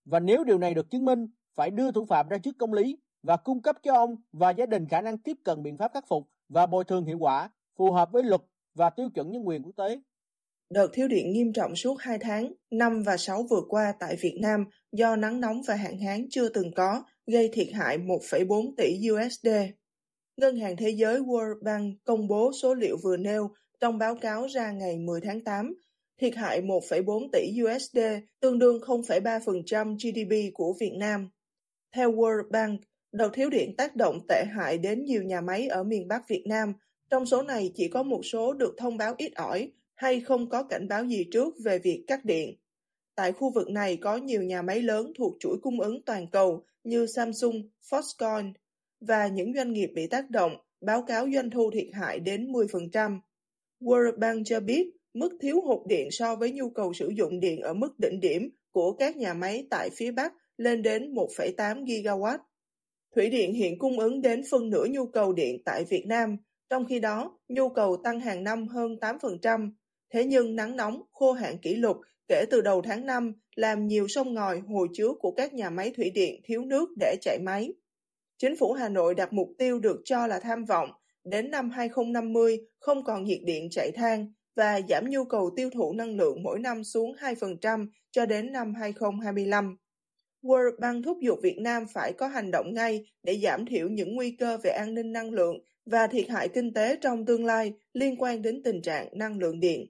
Và 0.05 0.21
nếu 0.21 0.45
điều 0.45 0.59
này 0.59 0.75
được 0.75 0.91
chứng 0.91 1.05
minh, 1.05 1.29
phải 1.55 1.71
đưa 1.71 1.91
thủ 1.91 2.05
phạm 2.05 2.29
ra 2.29 2.39
trước 2.39 2.59
công 2.59 2.73
lý 2.73 2.99
và 3.23 3.37
cung 3.37 3.63
cấp 3.63 3.77
cho 3.83 3.95
ông 3.95 4.17
và 4.33 4.51
gia 4.51 4.67
đình 4.67 4.89
khả 4.89 5.01
năng 5.01 5.19
tiếp 5.19 5.37
cận 5.45 5.63
biện 5.63 5.77
pháp 5.77 5.91
khắc 5.95 6.09
phục 6.09 6.29
và 6.49 6.67
bồi 6.67 6.85
thường 6.85 7.05
hiệu 7.05 7.19
quả 7.19 7.51
phù 7.79 7.93
hợp 7.93 8.09
với 8.13 8.23
luật 8.23 8.41
và 8.75 8.91
tiêu 8.91 9.09
chuẩn 9.15 9.31
nhân 9.31 9.49
quyền 9.49 9.63
quốc 9.63 9.73
tế. 9.77 10.01
Đợt 10.71 10.89
thiếu 10.93 11.09
điện 11.09 11.33
nghiêm 11.33 11.53
trọng 11.53 11.77
suốt 11.77 11.97
2 12.01 12.19
tháng, 12.19 12.53
5 12.71 13.03
và 13.03 13.17
6 13.17 13.43
vừa 13.51 13.63
qua 13.69 13.95
tại 14.01 14.17
Việt 14.21 14.39
Nam 14.41 14.65
do 14.93 15.17
nắng 15.17 15.41
nóng 15.41 15.63
và 15.67 15.75
hạn 15.75 15.99
hán 15.99 16.27
chưa 16.31 16.49
từng 16.49 16.73
có, 16.77 17.03
gây 17.27 17.51
thiệt 17.53 17.69
hại 17.73 17.99
1,4 17.99 18.75
tỷ 18.77 18.99
USD. 19.11 19.49
Ngân 20.37 20.57
hàng 20.57 20.77
Thế 20.77 20.91
giới 20.91 21.21
World 21.21 21.63
Bank 21.63 22.05
công 22.05 22.29
bố 22.29 22.53
số 22.63 22.75
liệu 22.75 22.97
vừa 23.03 23.17
nêu 23.17 23.51
trong 23.81 23.99
báo 23.99 24.17
cáo 24.21 24.47
ra 24.47 24.73
ngày 24.73 24.99
10 24.99 25.21
tháng 25.21 25.45
8, 25.45 25.75
thiệt 26.21 26.35
hại 26.35 26.63
1,4 26.63 27.29
tỷ 27.33 27.63
USD, 27.63 27.99
tương 28.41 28.59
đương 28.59 28.79
0,3% 28.81 29.97
GDP 29.97 30.55
của 30.55 30.75
Việt 30.81 30.93
Nam. 30.97 31.29
Theo 31.95 32.13
World 32.13 32.51
Bank, 32.51 32.81
đợt 33.13 33.31
thiếu 33.33 33.51
điện 33.51 33.77
tác 33.77 33.97
động 33.97 34.19
tệ 34.29 34.45
hại 34.57 34.79
đến 34.79 35.05
nhiều 35.05 35.23
nhà 35.23 35.41
máy 35.41 35.67
ở 35.69 35.83
miền 35.83 36.09
Bắc 36.09 36.29
Việt 36.29 36.45
Nam, 36.47 36.73
trong 37.15 37.27
số 37.27 37.43
này 37.43 37.73
chỉ 37.75 37.89
có 37.89 38.03
một 38.03 38.21
số 38.25 38.53
được 38.53 38.75
thông 38.79 38.97
báo 38.97 39.15
ít 39.19 39.35
ỏi 39.35 39.71
hay 39.95 40.21
không 40.21 40.49
có 40.49 40.63
cảnh 40.63 40.89
báo 40.89 41.05
gì 41.05 41.25
trước 41.33 41.55
về 41.65 41.79
việc 41.79 42.05
cắt 42.07 42.25
điện. 42.25 42.57
Tại 43.15 43.33
khu 43.33 43.53
vực 43.55 43.71
này 43.71 43.97
có 43.97 44.17
nhiều 44.17 44.43
nhà 44.43 44.63
máy 44.63 44.83
lớn 44.83 45.13
thuộc 45.19 45.37
chuỗi 45.41 45.59
cung 45.63 45.81
ứng 45.81 46.03
toàn 46.03 46.27
cầu 46.33 46.65
như 46.85 47.07
Samsung, 47.17 47.69
Foxconn 47.91 48.53
và 49.01 49.27
những 49.27 49.55
doanh 49.55 49.73
nghiệp 49.73 49.91
bị 49.95 50.07
tác 50.07 50.31
động 50.31 50.57
báo 50.81 51.03
cáo 51.03 51.27
doanh 51.35 51.51
thu 51.51 51.71
thiệt 51.71 51.87
hại 51.93 52.21
đến 52.21 52.53
10%. 52.53 53.19
World 53.81 54.19
Bank 54.19 54.47
cho 54.47 54.61
biết 54.61 54.91
mức 55.15 55.39
thiếu 55.41 55.61
hụt 55.61 55.87
điện 55.87 56.09
so 56.11 56.37
với 56.37 56.53
nhu 56.53 56.71
cầu 56.71 56.93
sử 56.93 57.09
dụng 57.09 57.41
điện 57.41 57.61
ở 57.61 57.75
mức 57.75 57.99
đỉnh 57.99 58.21
điểm 58.21 58.51
của 58.73 58.93
các 58.93 59.17
nhà 59.17 59.35
máy 59.35 59.67
tại 59.71 59.91
phía 59.97 60.11
Bắc 60.11 60.33
lên 60.57 60.83
đến 60.83 61.15
1,8 61.15 61.85
gigawatt. 61.85 62.39
Thủy 63.15 63.31
điện 63.31 63.53
hiện 63.55 63.79
cung 63.79 63.99
ứng 63.99 64.23
đến 64.23 64.43
phân 64.51 64.71
nửa 64.71 64.87
nhu 64.91 65.07
cầu 65.07 65.33
điện 65.33 65.63
tại 65.65 65.85
Việt 65.85 66.07
Nam, 66.07 66.37
trong 66.71 66.87
khi 66.87 67.01
đó 67.01 67.39
nhu 67.49 67.69
cầu 67.69 67.97
tăng 68.05 68.21
hàng 68.21 68.45
năm 68.45 68.69
hơn 68.69 68.97
8%. 69.01 69.71
Thế 70.13 70.25
nhưng 70.25 70.57
nắng 70.57 70.77
nóng, 70.77 71.03
khô 71.13 71.33
hạn 71.33 71.59
kỷ 71.59 71.75
lục 71.75 71.97
kể 72.29 72.45
từ 72.51 72.61
đầu 72.61 72.83
tháng 72.83 73.07
5 73.07 73.33
làm 73.57 73.87
nhiều 73.87 74.09
sông 74.09 74.35
ngòi 74.35 74.61
hồ 74.61 74.87
chứa 74.93 75.09
của 75.21 75.31
các 75.31 75.55
nhà 75.55 75.71
máy 75.71 75.93
thủy 75.97 76.11
điện 76.11 76.41
thiếu 76.45 76.65
nước 76.65 76.89
để 77.01 77.17
chạy 77.21 77.39
máy. 77.39 77.73
Chính 78.39 78.57
phủ 78.57 78.73
Hà 78.73 78.89
Nội 78.89 79.15
đặt 79.15 79.33
mục 79.33 79.49
tiêu 79.59 79.79
được 79.79 80.01
cho 80.05 80.27
là 80.27 80.41
tham 80.41 80.65
vọng 80.65 80.91
đến 81.25 81.51
năm 81.51 81.71
2050 81.71 82.61
không 82.79 83.05
còn 83.05 83.25
nhiệt 83.25 83.39
điện 83.45 83.69
chạy 83.71 83.91
than 83.95 84.33
và 84.57 84.81
giảm 84.89 85.11
nhu 85.11 85.25
cầu 85.25 85.51
tiêu 85.57 85.71
thụ 85.71 85.93
năng 85.93 86.17
lượng 86.17 86.43
mỗi 86.43 86.59
năm 86.59 86.85
xuống 86.85 87.13
2% 87.13 87.87
cho 88.11 88.27
đến 88.27 88.53
năm 88.53 88.75
2025. 88.75 89.77
World 90.43 90.81
Bank 90.81 91.05
thúc 91.05 91.19
giục 91.21 91.39
Việt 91.43 91.59
Nam 91.59 91.87
phải 91.93 92.13
có 92.13 92.29
hành 92.29 92.51
động 92.51 92.75
ngay 92.75 93.07
để 93.23 93.39
giảm 93.43 93.67
thiểu 93.67 93.89
những 93.89 94.15
nguy 94.15 94.31
cơ 94.31 94.59
về 94.63 94.71
an 94.71 94.95
ninh 94.95 95.13
năng 95.13 95.31
lượng 95.31 95.57
và 95.87 96.07
thiệt 96.07 96.31
hại 96.31 96.49
kinh 96.49 96.75
tế 96.75 96.99
trong 97.01 97.27
tương 97.27 97.45
lai 97.45 97.75
liên 97.93 98.17
quan 98.19 98.43
đến 98.43 98.63
tình 98.65 98.83
trạng 98.83 99.09
năng 99.19 99.39
lượng 99.39 99.61
điện. 99.61 99.87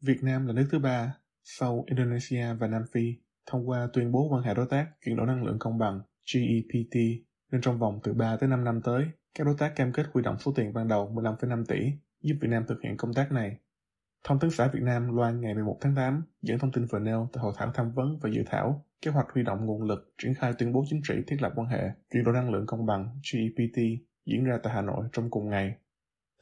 Việt 0.00 0.22
Nam 0.22 0.46
là 0.46 0.52
nước 0.52 0.68
thứ 0.70 0.78
ba 0.78 1.16
sau 1.44 1.84
Indonesia 1.86 2.46
và 2.60 2.66
Nam 2.66 2.82
Phi 2.92 3.14
thông 3.46 3.68
qua 3.68 3.88
tuyên 3.92 4.12
bố 4.12 4.28
quan 4.30 4.42
hệ 4.42 4.54
đối 4.54 4.66
tác 4.66 4.86
chuyển 5.04 5.16
đổi 5.16 5.26
năng 5.26 5.44
lượng 5.44 5.58
công 5.58 5.78
bằng 5.78 6.00
GEPT 6.34 6.94
nên 7.52 7.60
trong 7.60 7.78
vòng 7.78 8.00
từ 8.02 8.14
3 8.14 8.36
tới 8.36 8.48
5 8.48 8.64
năm 8.64 8.80
tới, 8.84 9.04
các 9.38 9.44
đối 9.44 9.54
tác 9.58 9.72
cam 9.76 9.92
kết 9.92 10.06
huy 10.12 10.22
động 10.22 10.38
số 10.38 10.52
tiền 10.56 10.72
ban 10.72 10.88
đầu 10.88 11.12
15,5 11.14 11.64
tỷ 11.64 11.76
giúp 12.22 12.34
Việt 12.40 12.48
Nam 12.48 12.64
thực 12.68 12.82
hiện 12.82 12.96
công 12.96 13.14
tác 13.14 13.32
này. 13.32 13.56
Thông 14.24 14.38
tấn 14.38 14.50
xã 14.50 14.68
Việt 14.68 14.82
Nam 14.82 15.16
loan 15.16 15.40
ngày 15.40 15.54
11 15.54 15.78
tháng 15.80 15.94
8 15.94 16.22
dẫn 16.42 16.58
thông 16.58 16.72
tin 16.72 16.86
vừa 16.86 16.98
nêu 16.98 17.28
tại 17.32 17.42
hội 17.42 17.52
thảo 17.56 17.72
tham 17.74 17.92
vấn 17.92 18.18
và 18.22 18.30
dự 18.34 18.42
thảo 18.46 18.84
kế 19.02 19.10
hoạch 19.10 19.26
huy 19.34 19.42
động 19.42 19.66
nguồn 19.66 19.82
lực 19.82 20.14
triển 20.22 20.34
khai 20.34 20.52
tuyên 20.58 20.72
bố 20.72 20.84
chính 20.88 21.00
trị 21.08 21.14
thiết 21.26 21.42
lập 21.42 21.52
quan 21.56 21.68
hệ 21.68 21.90
chuyển 22.12 22.24
đổi 22.24 22.34
năng 22.34 22.50
lượng 22.50 22.66
công 22.66 22.86
bằng 22.86 23.20
GEPT 23.32 23.78
diễn 24.28 24.44
ra 24.44 24.58
tại 24.62 24.72
Hà 24.72 24.82
Nội 24.82 25.04
trong 25.12 25.30
cùng 25.30 25.48
ngày. 25.50 25.74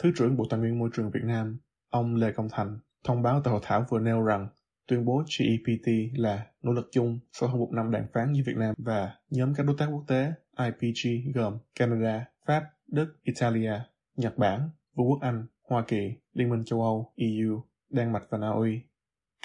Thứ 0.03 0.13
trưởng 0.17 0.37
Bộ 0.37 0.45
Tài 0.51 0.61
nguyên 0.61 0.79
Môi 0.79 0.91
trường 0.97 1.11
Việt 1.11 1.25
Nam, 1.25 1.59
ông 1.91 2.15
Lê 2.15 2.33
Công 2.33 2.49
Thành, 2.53 2.79
thông 3.05 3.23
báo 3.23 3.41
tại 3.45 3.53
hội 3.53 3.61
thảo 3.65 3.87
vừa 3.91 3.99
nêu 3.99 4.23
rằng 4.23 4.49
tuyên 4.89 5.05
bố 5.05 5.25
GEPT 5.39 6.19
là 6.19 6.47
nỗ 6.63 6.73
lực 6.73 6.89
chung 6.93 7.19
sau 7.33 7.49
hơn 7.49 7.59
một 7.59 7.69
năm 7.73 7.91
đàm 7.91 8.07
phán 8.15 8.33
giữa 8.33 8.43
Việt 8.47 8.57
Nam 8.57 8.75
và 8.79 9.15
nhóm 9.31 9.55
các 9.55 9.67
đối 9.67 9.77
tác 9.79 9.87
quốc 9.87 10.05
tế 10.09 10.33
IPG 10.59 11.33
gồm 11.35 11.59
Canada, 11.79 12.27
Pháp, 12.47 12.65
Đức, 12.87 13.17
Italia, 13.23 13.73
Nhật 14.17 14.39
Bản, 14.39 14.71
Vương 14.95 15.09
quốc 15.09 15.19
Anh, 15.21 15.47
Hoa 15.69 15.85
Kỳ, 15.89 16.13
Liên 16.33 16.51
minh 16.51 16.65
châu 16.65 16.83
Âu, 16.83 17.13
EU, 17.17 17.63
Đan 17.91 18.13
Mạch 18.13 18.27
và 18.31 18.39
Na 18.39 18.49
Uy. 18.49 18.81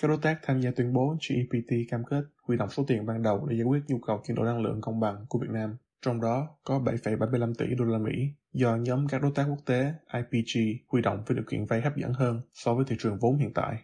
Các 0.01 0.07
đối 0.07 0.17
tác 0.21 0.39
tham 0.43 0.61
gia 0.61 0.71
tuyên 0.71 0.93
bố 0.93 1.15
GEPT 1.29 1.89
cam 1.89 2.03
kết 2.03 2.23
huy 2.47 2.57
động 2.57 2.69
số 2.69 2.83
tiền 2.87 3.05
ban 3.05 3.23
đầu 3.23 3.45
để 3.45 3.55
giải 3.55 3.65
quyết 3.65 3.81
nhu 3.87 3.99
cầu 3.99 4.21
chuyển 4.27 4.35
đổi 4.35 4.45
năng 4.45 4.61
lượng 4.61 4.81
công 4.81 4.99
bằng 4.99 5.25
của 5.29 5.39
Việt 5.39 5.49
Nam, 5.49 5.77
trong 6.01 6.21
đó 6.21 6.57
có 6.63 6.79
7,75 6.79 7.53
tỷ 7.57 7.65
đô 7.77 7.85
la 7.85 7.97
Mỹ 7.97 8.33
do 8.53 8.75
nhóm 8.75 9.07
các 9.07 9.21
đối 9.21 9.31
tác 9.35 9.45
quốc 9.49 9.59
tế 9.65 9.93
IPG 10.13 10.59
huy 10.87 11.01
động 11.01 11.23
với 11.27 11.35
điều 11.35 11.45
kiện 11.49 11.65
vay 11.65 11.81
hấp 11.81 11.97
dẫn 11.97 12.13
hơn 12.13 12.41
so 12.53 12.73
với 12.73 12.85
thị 12.87 12.95
trường 12.99 13.17
vốn 13.19 13.37
hiện 13.37 13.53
tại. 13.53 13.75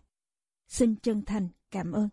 Xin 0.68 0.96
chân 0.96 1.24
thành 1.24 1.48
cảm 1.70 1.92
ơn. 1.92 2.08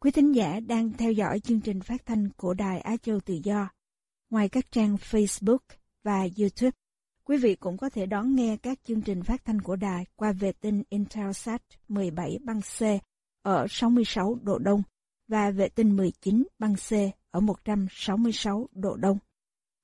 Quý 0.00 0.10
thính 0.10 0.34
giả 0.34 0.60
đang 0.60 0.92
theo 0.92 1.12
dõi 1.12 1.40
chương 1.40 1.60
trình 1.60 1.80
phát 1.80 2.06
thanh 2.06 2.28
của 2.36 2.54
Đài 2.54 2.80
Á 2.80 2.96
Châu 2.96 3.20
Tự 3.20 3.34
Do. 3.44 3.68
Ngoài 4.30 4.48
các 4.48 4.72
trang 4.72 4.96
Facebook 4.96 5.58
và 6.02 6.18
YouTube, 6.38 6.76
quý 7.24 7.36
vị 7.36 7.54
cũng 7.54 7.76
có 7.76 7.90
thể 7.90 8.06
đón 8.06 8.34
nghe 8.34 8.56
các 8.56 8.78
chương 8.84 9.02
trình 9.02 9.22
phát 9.22 9.44
thanh 9.44 9.60
của 9.60 9.76
đài 9.76 10.04
qua 10.16 10.32
vệ 10.32 10.52
tinh 10.52 10.82
Intelsat 10.88 11.62
17 11.88 12.38
băng 12.44 12.60
C 12.60 12.82
ở 13.42 13.66
66 13.70 14.38
độ 14.42 14.58
Đông 14.58 14.82
và 15.28 15.50
vệ 15.50 15.68
tinh 15.68 15.96
19 15.96 16.44
băng 16.58 16.74
C 16.74 16.92
ở 17.30 17.40
166 17.40 18.68
độ 18.72 18.96
Đông. 18.96 19.18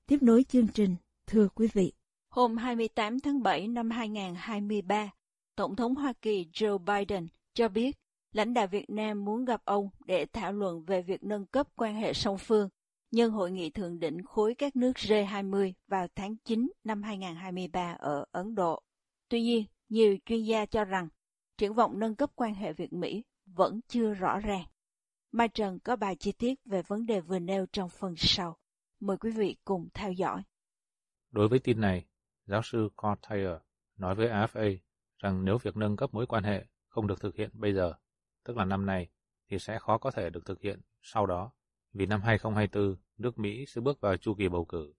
Tiếp 0.06 0.22
nối 0.22 0.44
chương 0.48 0.68
trình, 0.68 0.96
thưa 1.26 1.48
quý 1.54 1.68
vị. 1.72 1.92
Hôm 2.30 2.56
28 2.56 3.20
tháng 3.20 3.42
7 3.42 3.68
năm 3.68 3.90
2023, 3.90 5.10
Tổng 5.56 5.76
thống 5.76 5.94
Hoa 5.94 6.12
Kỳ 6.22 6.46
Joe 6.52 6.78
Biden 6.78 7.26
cho 7.54 7.68
biết 7.68 7.96
lãnh 8.34 8.54
đạo 8.54 8.66
Việt 8.66 8.90
Nam 8.90 9.24
muốn 9.24 9.44
gặp 9.44 9.60
ông 9.64 9.88
để 10.06 10.26
thảo 10.32 10.52
luận 10.52 10.84
về 10.84 11.02
việc 11.02 11.24
nâng 11.24 11.46
cấp 11.46 11.68
quan 11.76 11.94
hệ 11.94 12.12
song 12.12 12.38
phương 12.38 12.68
nhân 13.10 13.30
hội 13.30 13.50
nghị 13.50 13.70
thượng 13.70 14.00
đỉnh 14.00 14.24
khối 14.24 14.54
các 14.54 14.76
nước 14.76 14.92
G20 14.96 15.72
vào 15.88 16.06
tháng 16.14 16.36
9 16.44 16.72
năm 16.84 17.02
2023 17.02 17.92
ở 17.92 18.24
Ấn 18.32 18.54
Độ. 18.54 18.82
Tuy 19.28 19.42
nhiên, 19.42 19.64
nhiều 19.88 20.16
chuyên 20.26 20.42
gia 20.42 20.66
cho 20.66 20.84
rằng 20.84 21.08
triển 21.58 21.74
vọng 21.74 21.98
nâng 21.98 22.14
cấp 22.14 22.30
quan 22.34 22.54
hệ 22.54 22.72
Việt-Mỹ 22.72 23.24
vẫn 23.46 23.80
chưa 23.88 24.14
rõ 24.14 24.38
ràng. 24.38 24.64
Mai 25.32 25.48
Trần 25.48 25.78
có 25.78 25.96
bài 25.96 26.16
chi 26.16 26.32
tiết 26.32 26.54
về 26.64 26.82
vấn 26.82 27.06
đề 27.06 27.20
vừa 27.20 27.38
nêu 27.38 27.66
trong 27.72 27.88
phần 27.88 28.14
sau. 28.16 28.56
Mời 29.00 29.16
quý 29.16 29.30
vị 29.30 29.56
cùng 29.64 29.88
theo 29.94 30.12
dõi. 30.12 30.42
Đối 31.30 31.48
với 31.48 31.58
tin 31.58 31.80
này, 31.80 32.06
giáo 32.46 32.62
sư 32.64 32.88
Cortair 32.96 33.48
nói 33.96 34.14
với 34.14 34.28
AFA 34.28 34.76
rằng 35.18 35.44
nếu 35.44 35.58
việc 35.58 35.76
nâng 35.76 35.96
cấp 35.96 36.14
mối 36.14 36.26
quan 36.26 36.44
hệ 36.44 36.66
không 36.88 37.06
được 37.06 37.20
thực 37.20 37.36
hiện 37.36 37.50
bây 37.52 37.74
giờ, 37.74 37.94
tức 38.44 38.56
là 38.56 38.64
năm 38.64 38.86
nay, 38.86 39.08
thì 39.50 39.58
sẽ 39.58 39.78
khó 39.78 39.98
có 39.98 40.10
thể 40.10 40.30
được 40.30 40.46
thực 40.46 40.60
hiện 40.60 40.80
sau 41.02 41.26
đó, 41.26 41.52
vì 41.92 42.06
năm 42.06 42.22
2024, 42.22 42.96
nước 43.18 43.38
Mỹ 43.38 43.64
sẽ 43.66 43.80
bước 43.80 44.00
vào 44.00 44.16
chu 44.16 44.34
kỳ 44.34 44.48
bầu 44.48 44.64
cử. 44.64 44.92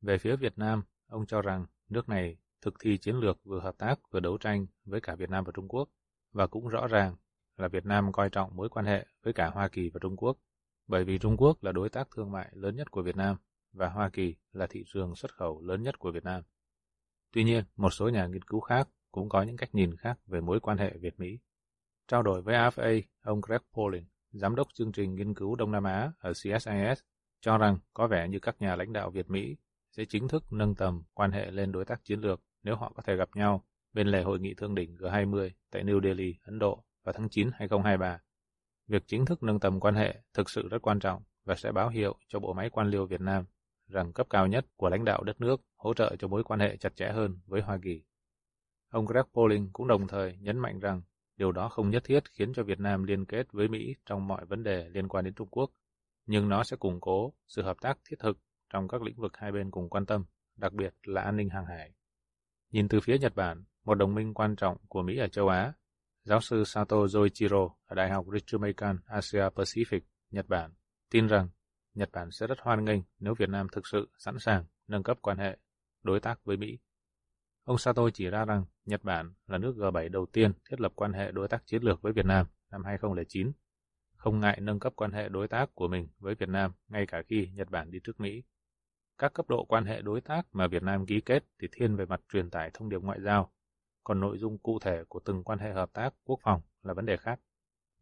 Về 0.00 0.18
phía 0.18 0.36
Việt 0.36 0.58
Nam, 0.58 0.82
ông 1.06 1.26
cho 1.26 1.42
rằng 1.42 1.66
nước 1.88 2.08
này 2.08 2.36
thực 2.62 2.74
thi 2.80 2.98
chiến 2.98 3.16
lược 3.16 3.44
vừa 3.44 3.60
hợp 3.60 3.74
tác 3.78 3.96
vừa 4.10 4.20
đấu 4.20 4.38
tranh 4.38 4.66
với 4.84 5.00
cả 5.00 5.14
Việt 5.14 5.30
Nam 5.30 5.44
và 5.44 5.52
Trung 5.54 5.68
Quốc, 5.68 5.88
và 6.32 6.46
cũng 6.46 6.68
rõ 6.68 6.86
ràng 6.86 7.16
là 7.56 7.68
Việt 7.68 7.86
Nam 7.86 8.12
coi 8.12 8.30
trọng 8.30 8.56
mối 8.56 8.68
quan 8.68 8.86
hệ 8.86 9.06
với 9.22 9.32
cả 9.32 9.50
Hoa 9.50 9.68
Kỳ 9.68 9.90
và 9.90 9.98
Trung 10.02 10.16
Quốc, 10.16 10.38
bởi 10.86 11.04
vì 11.04 11.18
Trung 11.18 11.36
Quốc 11.36 11.64
là 11.64 11.72
đối 11.72 11.88
tác 11.88 12.08
thương 12.10 12.32
mại 12.32 12.48
lớn 12.52 12.76
nhất 12.76 12.90
của 12.90 13.02
Việt 13.02 13.16
Nam 13.16 13.36
và 13.72 13.88
Hoa 13.88 14.10
Kỳ 14.12 14.34
là 14.52 14.66
thị 14.66 14.84
trường 14.86 15.14
xuất 15.14 15.34
khẩu 15.34 15.62
lớn 15.62 15.82
nhất 15.82 15.98
của 15.98 16.10
Việt 16.10 16.24
Nam. 16.24 16.42
Tuy 17.32 17.44
nhiên, 17.44 17.64
một 17.76 17.90
số 17.90 18.08
nhà 18.08 18.26
nghiên 18.26 18.42
cứu 18.42 18.60
khác 18.60 18.88
cũng 19.10 19.28
có 19.28 19.42
những 19.42 19.56
cách 19.56 19.74
nhìn 19.74 19.96
khác 19.96 20.18
về 20.26 20.40
mối 20.40 20.60
quan 20.60 20.78
hệ 20.78 20.96
Việt-Mỹ. 21.00 21.38
Trao 22.08 22.22
đổi 22.22 22.42
với 22.42 22.54
AFA, 22.54 23.02
ông 23.22 23.40
Greg 23.40 23.60
Polling, 23.74 24.04
giám 24.32 24.56
đốc 24.56 24.68
chương 24.74 24.92
trình 24.92 25.14
nghiên 25.14 25.34
cứu 25.34 25.56
Đông 25.56 25.72
Nam 25.72 25.84
Á 25.84 26.12
ở 26.18 26.32
CSIS, 26.32 27.00
cho 27.40 27.58
rằng 27.58 27.78
có 27.94 28.06
vẻ 28.06 28.28
như 28.28 28.38
các 28.38 28.56
nhà 28.60 28.76
lãnh 28.76 28.92
đạo 28.92 29.10
Việt-Mỹ 29.10 29.56
sẽ 29.90 30.04
chính 30.04 30.28
thức 30.28 30.52
nâng 30.52 30.74
tầm 30.74 31.02
quan 31.14 31.30
hệ 31.32 31.50
lên 31.50 31.72
đối 31.72 31.84
tác 31.84 32.04
chiến 32.04 32.20
lược 32.20 32.40
nếu 32.62 32.76
họ 32.76 32.92
có 32.96 33.02
thể 33.02 33.16
gặp 33.16 33.28
nhau 33.34 33.64
bên 33.92 34.08
lề 34.08 34.22
hội 34.22 34.40
nghị 34.40 34.54
thượng 34.54 34.74
đỉnh 34.74 34.94
G20 34.94 35.50
tại 35.70 35.84
New 35.84 36.02
Delhi, 36.02 36.34
Ấn 36.44 36.58
Độ 36.58 36.84
vào 37.04 37.12
tháng 37.12 37.28
9 37.28 37.50
2023. 37.54 38.20
Việc 38.86 39.02
chính 39.06 39.24
thức 39.24 39.42
nâng 39.42 39.60
tầm 39.60 39.80
quan 39.80 39.94
hệ 39.94 40.22
thực 40.34 40.50
sự 40.50 40.68
rất 40.68 40.82
quan 40.82 40.98
trọng 40.98 41.22
và 41.44 41.54
sẽ 41.54 41.72
báo 41.72 41.88
hiệu 41.88 42.16
cho 42.28 42.40
bộ 42.40 42.52
máy 42.52 42.70
quan 42.70 42.90
liêu 42.90 43.06
Việt 43.06 43.20
Nam 43.20 43.44
rằng 43.88 44.12
cấp 44.12 44.26
cao 44.30 44.46
nhất 44.46 44.66
của 44.76 44.88
lãnh 44.88 45.04
đạo 45.04 45.22
đất 45.22 45.40
nước 45.40 45.60
hỗ 45.76 45.94
trợ 45.94 46.16
cho 46.18 46.28
mối 46.28 46.44
quan 46.44 46.60
hệ 46.60 46.76
chặt 46.76 46.96
chẽ 46.96 47.12
hơn 47.12 47.38
với 47.46 47.60
Hoa 47.60 47.78
Kỳ. 47.82 48.02
Ông 48.90 49.06
Greg 49.06 49.24
Polling 49.34 49.70
cũng 49.72 49.88
đồng 49.88 50.06
thời 50.06 50.36
nhấn 50.40 50.58
mạnh 50.58 50.80
rằng 50.80 51.02
điều 51.36 51.52
đó 51.52 51.68
không 51.68 51.90
nhất 51.90 52.04
thiết 52.04 52.20
khiến 52.32 52.52
cho 52.52 52.62
Việt 52.62 52.80
Nam 52.80 53.04
liên 53.04 53.24
kết 53.24 53.52
với 53.52 53.68
Mỹ 53.68 53.94
trong 54.06 54.28
mọi 54.28 54.44
vấn 54.44 54.62
đề 54.62 54.88
liên 54.88 55.08
quan 55.08 55.24
đến 55.24 55.34
Trung 55.34 55.48
Quốc, 55.50 55.70
nhưng 56.26 56.48
nó 56.48 56.64
sẽ 56.64 56.76
củng 56.76 57.00
cố 57.00 57.34
sự 57.46 57.62
hợp 57.62 57.76
tác 57.80 57.98
thiết 58.08 58.16
thực 58.18 58.38
trong 58.72 58.88
các 58.88 59.02
lĩnh 59.02 59.20
vực 59.20 59.36
hai 59.36 59.52
bên 59.52 59.70
cùng 59.70 59.88
quan 59.88 60.06
tâm, 60.06 60.24
đặc 60.56 60.72
biệt 60.72 60.94
là 61.02 61.22
an 61.22 61.36
ninh 61.36 61.48
hàng 61.48 61.66
hải. 61.66 61.92
Nhìn 62.70 62.88
từ 62.88 63.00
phía 63.00 63.18
Nhật 63.18 63.34
Bản, 63.34 63.64
một 63.84 63.94
đồng 63.94 64.14
minh 64.14 64.34
quan 64.34 64.56
trọng 64.56 64.76
của 64.88 65.02
Mỹ 65.02 65.18
ở 65.18 65.28
châu 65.28 65.48
Á, 65.48 65.72
giáo 66.24 66.40
sư 66.40 66.64
Sato 66.64 66.96
Zoichiro 66.96 67.70
ở 67.86 67.94
Đại 67.94 68.10
học 68.10 68.26
Ritsumeikan 68.32 68.98
Asia 69.06 69.42
Pacific, 69.54 70.00
Nhật 70.30 70.48
Bản, 70.48 70.72
tin 71.10 71.26
rằng 71.26 71.48
Nhật 71.94 72.10
Bản 72.12 72.30
sẽ 72.30 72.46
rất 72.46 72.58
hoan 72.60 72.84
nghênh 72.84 73.00
nếu 73.18 73.34
Việt 73.34 73.48
Nam 73.48 73.66
thực 73.72 73.86
sự 73.86 74.08
sẵn 74.18 74.38
sàng 74.38 74.64
nâng 74.88 75.02
cấp 75.02 75.18
quan 75.22 75.38
hệ 75.38 75.56
đối 76.02 76.20
tác 76.20 76.44
với 76.44 76.56
Mỹ. 76.56 76.78
Ông 77.66 77.78
Sato 77.78 78.10
chỉ 78.14 78.30
ra 78.30 78.44
rằng 78.44 78.64
Nhật 78.84 79.04
Bản 79.04 79.34
là 79.46 79.58
nước 79.58 79.76
G7 79.76 80.10
đầu 80.10 80.26
tiên 80.26 80.52
thiết 80.70 80.80
lập 80.80 80.92
quan 80.96 81.12
hệ 81.12 81.32
đối 81.32 81.48
tác 81.48 81.66
chiến 81.66 81.82
lược 81.82 82.02
với 82.02 82.12
Việt 82.12 82.26
Nam 82.26 82.46
năm 82.70 82.84
2009, 82.84 83.52
không 84.16 84.40
ngại 84.40 84.58
nâng 84.60 84.80
cấp 84.80 84.92
quan 84.96 85.12
hệ 85.12 85.28
đối 85.28 85.48
tác 85.48 85.74
của 85.74 85.88
mình 85.88 86.08
với 86.18 86.34
Việt 86.34 86.48
Nam 86.48 86.72
ngay 86.88 87.06
cả 87.06 87.22
khi 87.28 87.48
Nhật 87.54 87.70
Bản 87.70 87.90
đi 87.90 87.98
trước 88.04 88.20
Mỹ. 88.20 88.42
Các 89.18 89.32
cấp 89.32 89.48
độ 89.48 89.64
quan 89.64 89.84
hệ 89.84 90.02
đối 90.02 90.20
tác 90.20 90.46
mà 90.52 90.66
Việt 90.66 90.82
Nam 90.82 91.06
ký 91.06 91.20
kết 91.20 91.44
thì 91.58 91.68
thiên 91.72 91.96
về 91.96 92.06
mặt 92.06 92.20
truyền 92.32 92.50
tải 92.50 92.70
thông 92.74 92.88
điệp 92.88 93.02
ngoại 93.02 93.20
giao, 93.20 93.52
còn 94.04 94.20
nội 94.20 94.38
dung 94.38 94.58
cụ 94.58 94.78
thể 94.78 95.04
của 95.08 95.20
từng 95.24 95.44
quan 95.44 95.58
hệ 95.58 95.72
hợp 95.72 95.92
tác 95.92 96.14
quốc 96.24 96.40
phòng 96.42 96.60
là 96.82 96.94
vấn 96.94 97.06
đề 97.06 97.16
khác. 97.16 97.40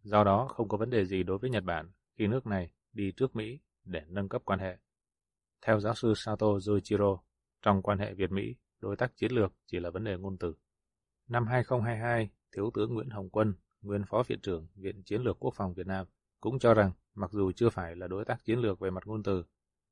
Do 0.02 0.24
đó, 0.24 0.48
không 0.48 0.68
có 0.68 0.76
vấn 0.76 0.90
đề 0.90 1.04
gì 1.04 1.22
đối 1.22 1.38
với 1.38 1.50
Nhật 1.50 1.64
Bản 1.64 1.90
khi 2.18 2.26
nước 2.26 2.46
này 2.46 2.70
đi 2.92 3.12
trước 3.16 3.36
Mỹ 3.36 3.60
để 3.84 4.02
nâng 4.08 4.28
cấp 4.28 4.42
quan 4.44 4.58
hệ. 4.58 4.78
Theo 5.66 5.80
giáo 5.80 5.94
sư 5.94 6.12
Sato 6.16 6.46
Yoichiro, 6.68 7.18
trong 7.62 7.82
quan 7.82 7.98
hệ 7.98 8.14
Việt-Mỹ, 8.14 8.54
đối 8.84 8.96
tác 8.96 9.16
chiến 9.16 9.32
lược 9.32 9.52
chỉ 9.66 9.80
là 9.80 9.90
vấn 9.90 10.04
đề 10.04 10.16
ngôn 10.16 10.38
từ. 10.38 10.54
Năm 11.28 11.46
2022, 11.46 12.30
Thiếu 12.56 12.70
tướng 12.74 12.94
Nguyễn 12.94 13.10
Hồng 13.10 13.30
Quân, 13.30 13.54
nguyên 13.82 14.04
Phó 14.04 14.22
Viện 14.28 14.40
trưởng 14.42 14.66
Viện 14.74 15.02
Chiến 15.02 15.22
lược 15.22 15.36
Quốc 15.38 15.54
phòng 15.56 15.74
Việt 15.74 15.86
Nam, 15.86 16.06
cũng 16.40 16.58
cho 16.58 16.74
rằng 16.74 16.92
mặc 17.14 17.30
dù 17.32 17.52
chưa 17.52 17.70
phải 17.70 17.96
là 17.96 18.06
đối 18.06 18.24
tác 18.24 18.44
chiến 18.44 18.58
lược 18.58 18.80
về 18.80 18.90
mặt 18.90 19.06
ngôn 19.06 19.22
từ, 19.22 19.44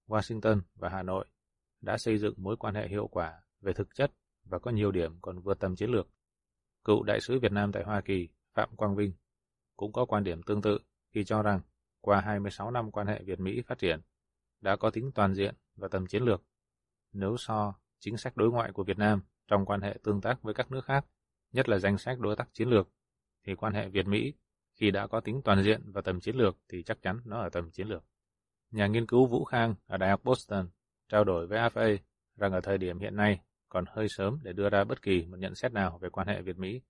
Washington 0.07 0.61
và 0.75 0.89
Hà 0.89 1.03
Nội 1.03 1.27
đã 1.81 1.99
xây 1.99 2.19
dựng 2.19 2.35
mối 2.37 2.57
quan 2.57 2.75
hệ 2.75 2.89
hiệu 2.89 3.07
quả 3.07 3.43
về 3.61 3.73
thực 3.73 3.95
chất 3.95 4.13
và 4.45 4.59
có 4.59 4.71
nhiều 4.71 4.91
điểm 4.91 5.19
còn 5.23 5.41
vượt 5.41 5.59
tầm 5.61 5.77
chiến 5.77 5.91
lược. 5.91 6.09
Cựu 6.85 7.03
đại 7.03 7.21
sứ 7.21 7.39
Việt 7.39 7.53
Nam 7.53 7.73
tại 7.73 7.85
Hoa 7.85 8.01
Kỳ 8.01 8.29
Phạm 8.55 8.77
Quang 8.77 8.97
Vinh 8.97 9.13
cũng 9.77 9.93
có 9.93 10.05
quan 10.05 10.25
điểm 10.25 10.43
tương 10.43 10.63
tự 10.63 10.79
khi 11.15 11.25
cho 11.25 11.43
rằng 11.43 11.61
qua 12.01 12.21
26 12.21 12.71
năm 12.71 12.91
quan 12.91 13.07
hệ 13.07 13.23
Việt-Mỹ 13.23 13.63
phát 13.67 13.79
triển 13.79 14.01
đã 14.61 14.77
có 14.77 14.91
tính 14.91 15.13
toàn 15.15 15.35
diện 15.35 15.55
và 15.77 15.89
tầm 15.89 16.07
chiến 16.07 16.23
lược. 16.23 16.43
Nếu 17.13 17.37
so 17.37 17.75
chính 18.03 18.17
sách 18.17 18.37
đối 18.37 18.51
ngoại 18.51 18.73
của 18.73 18.85
Việt 18.85 18.99
Nam 18.99 19.23
trong 19.49 19.65
quan 19.67 19.81
hệ 19.81 19.99
tương 20.03 20.21
tác 20.21 20.43
với 20.43 20.55
các 20.55 20.71
nước 20.71 20.85
khác, 20.85 21.05
nhất 21.53 21.69
là 21.69 21.79
danh 21.79 21.99
sách 21.99 22.19
đối 22.19 22.37
tác 22.37 22.49
chiến 22.53 22.69
lược, 22.69 22.89
thì 23.45 23.55
quan 23.55 23.73
hệ 23.73 23.89
Việt-Mỹ 23.89 24.35
khi 24.75 24.91
đã 24.91 25.07
có 25.07 25.21
tính 25.21 25.43
toàn 25.45 25.63
diện 25.63 25.93
và 25.93 26.01
tầm 26.01 26.21
chiến 26.21 26.37
lược 26.37 26.57
thì 26.69 26.83
chắc 26.83 27.03
chắn 27.03 27.21
nó 27.25 27.41
ở 27.41 27.49
tầm 27.49 27.71
chiến 27.71 27.89
lược. 27.89 28.05
Nhà 28.71 28.87
nghiên 28.87 29.07
cứu 29.07 29.27
Vũ 29.27 29.45
Khang 29.45 29.75
ở 29.87 29.97
Đại 29.97 30.11
học 30.11 30.21
Boston 30.25 30.69
trao 31.09 31.25
đổi 31.25 31.47
với 31.47 31.59
AFA 31.59 31.97
rằng 32.37 32.53
ở 32.53 32.61
thời 32.61 32.79
điểm 32.79 32.99
hiện 32.99 33.17
nay 33.17 33.41
còn 33.69 33.85
hơi 33.89 34.09
sớm 34.09 34.39
để 34.43 34.53
đưa 34.53 34.71
ra 34.71 34.85
bất 34.85 35.03
kỳ 35.03 35.27
một 35.27 35.37
nhận 35.39 35.55
xét 35.55 35.73
nào 35.73 35.99
về 35.99 36.09
quan 36.11 36.27
hệ 36.27 36.43
Việt-Mỹ. 36.43 36.81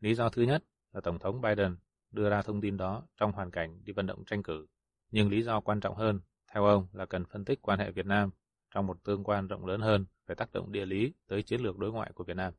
Lý 0.00 0.14
do 0.14 0.28
thứ 0.28 0.42
nhất 0.42 0.64
là 0.92 1.00
Tổng 1.00 1.18
thống 1.18 1.40
Biden 1.40 1.76
đưa 2.10 2.30
ra 2.30 2.42
thông 2.42 2.60
tin 2.60 2.76
đó 2.76 3.02
trong 3.16 3.32
hoàn 3.32 3.50
cảnh 3.50 3.84
đi 3.84 3.92
vận 3.92 4.06
động 4.06 4.24
tranh 4.24 4.42
cử. 4.42 4.66
Nhưng 5.10 5.28
lý 5.28 5.42
do 5.42 5.60
quan 5.60 5.80
trọng 5.80 5.96
hơn, 5.96 6.20
theo 6.52 6.64
ông, 6.64 6.86
là 6.92 7.06
cần 7.06 7.24
phân 7.24 7.44
tích 7.44 7.62
quan 7.62 7.78
hệ 7.78 7.90
Việt 7.90 8.06
Nam 8.06 8.30
trong 8.74 8.86
một 8.86 9.04
tương 9.04 9.24
quan 9.24 9.46
rộng 9.46 9.66
lớn 9.66 9.80
hơn 9.80 10.06
về 10.28 10.34
tác 10.34 10.52
động 10.52 10.72
địa 10.72 10.86
lý 10.86 11.12
tới 11.26 11.42
chiến 11.42 11.60
lược 11.60 11.78
đối 11.78 11.92
ngoại 11.92 12.10
của 12.14 12.24
Việt 12.24 12.36
Nam. 12.36 12.52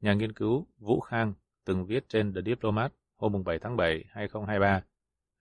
Nhà 0.00 0.14
nghiên 0.14 0.32
cứu 0.32 0.66
Vũ 0.78 1.00
Khang 1.00 1.34
từng 1.64 1.86
viết 1.86 2.08
trên 2.08 2.34
The 2.34 2.40
Diplomat 2.46 2.92
hôm 3.16 3.44
7 3.44 3.58
tháng 3.58 3.76
7, 3.76 4.04
2023 4.08 4.82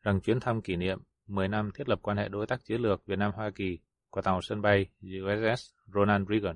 rằng 0.01 0.21
chuyến 0.21 0.39
thăm 0.39 0.61
kỷ 0.61 0.75
niệm 0.75 0.99
10 1.27 1.47
năm 1.47 1.71
thiết 1.71 1.89
lập 1.89 1.99
quan 2.01 2.17
hệ 2.17 2.29
đối 2.29 2.47
tác 2.47 2.65
chiến 2.65 2.81
lược 2.81 3.05
Việt 3.05 3.19
Nam-Hoa 3.19 3.51
Kỳ 3.55 3.79
của 4.09 4.21
tàu 4.21 4.41
sân 4.41 4.61
bay 4.61 4.85
USS 5.03 5.73
Ronald 5.93 6.29
Reagan 6.29 6.55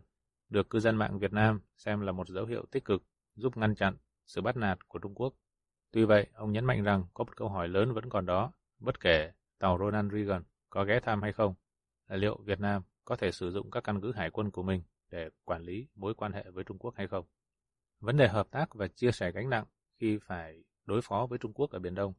được 0.49 0.69
cư 0.69 0.79
dân 0.79 0.95
mạng 0.95 1.19
Việt 1.19 1.33
Nam 1.33 1.61
xem 1.77 2.01
là 2.01 2.11
một 2.11 2.29
dấu 2.29 2.45
hiệu 2.45 2.65
tích 2.71 2.85
cực 2.85 3.03
giúp 3.35 3.57
ngăn 3.57 3.75
chặn 3.75 3.97
sự 4.25 4.41
bắt 4.41 4.57
nạt 4.57 4.87
của 4.87 4.99
Trung 4.99 5.15
Quốc. 5.15 5.33
Tuy 5.91 6.05
vậy, 6.05 6.27
ông 6.33 6.51
nhấn 6.51 6.65
mạnh 6.65 6.83
rằng 6.83 7.03
có 7.13 7.23
một 7.23 7.37
câu 7.37 7.49
hỏi 7.49 7.67
lớn 7.67 7.93
vẫn 7.93 8.09
còn 8.09 8.25
đó, 8.25 8.51
bất 8.79 8.99
kể 8.99 9.31
tàu 9.59 9.77
Ronald 9.77 10.13
Reagan 10.13 10.43
có 10.69 10.83
ghé 10.83 10.99
thăm 10.99 11.21
hay 11.21 11.33
không, 11.33 11.55
là 12.07 12.15
liệu 12.15 12.37
Việt 12.45 12.59
Nam 12.59 12.81
có 13.05 13.15
thể 13.15 13.31
sử 13.31 13.51
dụng 13.51 13.71
các 13.71 13.83
căn 13.83 14.01
cứ 14.01 14.11
hải 14.11 14.29
quân 14.29 14.51
của 14.51 14.63
mình 14.63 14.81
để 15.09 15.29
quản 15.43 15.61
lý 15.61 15.87
mối 15.95 16.13
quan 16.13 16.33
hệ 16.33 16.43
với 16.53 16.63
Trung 16.63 16.77
Quốc 16.77 16.95
hay 16.95 17.07
không. 17.07 17.25
Vấn 17.99 18.17
đề 18.17 18.27
hợp 18.27 18.47
tác 18.51 18.75
và 18.75 18.87
chia 18.87 19.11
sẻ 19.11 19.31
gánh 19.31 19.49
nặng 19.49 19.65
khi 19.99 20.17
phải 20.27 20.63
đối 20.85 21.01
phó 21.01 21.27
với 21.29 21.39
Trung 21.39 21.53
Quốc 21.53 21.71
ở 21.71 21.79
Biển 21.79 21.95
Đông, 21.95 22.13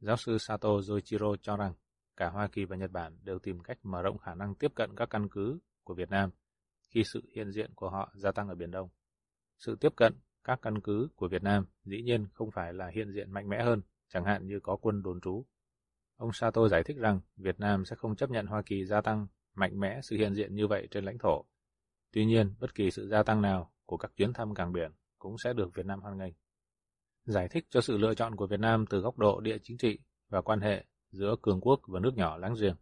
giáo 0.00 0.16
sư 0.16 0.38
Sato 0.38 0.68
Yoichiro 0.88 1.36
cho 1.42 1.56
rằng 1.56 1.74
cả 2.16 2.28
Hoa 2.28 2.48
Kỳ 2.52 2.64
và 2.64 2.76
Nhật 2.76 2.90
Bản 2.90 3.18
đều 3.22 3.38
tìm 3.38 3.60
cách 3.60 3.78
mở 3.82 4.02
rộng 4.02 4.18
khả 4.18 4.34
năng 4.34 4.54
tiếp 4.54 4.72
cận 4.74 4.90
các 4.96 5.10
căn 5.10 5.28
cứ 5.30 5.58
của 5.84 5.94
Việt 5.94 6.10
Nam 6.10 6.30
khi 6.90 7.04
sự 7.04 7.22
hiện 7.34 7.50
diện 7.50 7.74
của 7.74 7.90
họ 7.90 8.12
gia 8.14 8.32
tăng 8.32 8.48
ở 8.48 8.54
Biển 8.54 8.70
Đông. 8.70 8.88
Sự 9.58 9.76
tiếp 9.80 9.92
cận 9.96 10.14
các 10.44 10.58
căn 10.62 10.80
cứ 10.80 11.08
của 11.16 11.28
Việt 11.28 11.42
Nam 11.42 11.66
dĩ 11.84 12.02
nhiên 12.02 12.26
không 12.34 12.50
phải 12.50 12.72
là 12.72 12.90
hiện 12.94 13.12
diện 13.12 13.30
mạnh 13.30 13.48
mẽ 13.48 13.62
hơn, 13.64 13.82
chẳng 14.08 14.24
hạn 14.24 14.46
như 14.46 14.60
có 14.62 14.76
quân 14.76 15.02
đồn 15.02 15.20
trú. 15.20 15.44
Ông 16.16 16.32
Sato 16.32 16.68
giải 16.68 16.82
thích 16.82 16.96
rằng 16.96 17.20
Việt 17.36 17.60
Nam 17.60 17.84
sẽ 17.84 17.96
không 17.96 18.16
chấp 18.16 18.30
nhận 18.30 18.46
Hoa 18.46 18.62
Kỳ 18.66 18.84
gia 18.84 19.00
tăng 19.00 19.26
mạnh 19.54 19.80
mẽ 19.80 20.00
sự 20.02 20.16
hiện 20.16 20.34
diện 20.34 20.54
như 20.54 20.66
vậy 20.66 20.88
trên 20.90 21.04
lãnh 21.04 21.18
thổ. 21.18 21.44
Tuy 22.12 22.24
nhiên, 22.24 22.54
bất 22.60 22.74
kỳ 22.74 22.90
sự 22.90 23.08
gia 23.08 23.22
tăng 23.22 23.42
nào 23.42 23.72
của 23.86 23.96
các 23.96 24.12
chuyến 24.16 24.32
thăm 24.32 24.54
cảng 24.54 24.72
biển 24.72 24.92
cũng 25.18 25.38
sẽ 25.38 25.52
được 25.52 25.74
Việt 25.74 25.86
Nam 25.86 26.00
hoan 26.00 26.18
nghênh. 26.18 26.32
Giải 27.24 27.48
thích 27.48 27.66
cho 27.70 27.80
sự 27.80 27.98
lựa 27.98 28.14
chọn 28.14 28.36
của 28.36 28.46
Việt 28.46 28.60
Nam 28.60 28.86
từ 28.86 29.00
góc 29.00 29.18
độ 29.18 29.40
địa 29.40 29.58
chính 29.62 29.78
trị 29.78 29.98
và 30.28 30.40
quan 30.40 30.60
hệ 30.60 30.84
giữa 31.10 31.36
cường 31.42 31.60
quốc 31.60 31.80
và 31.86 32.00
nước 32.00 32.16
nhỏ 32.16 32.36
láng 32.36 32.54
giềng. 32.60 32.76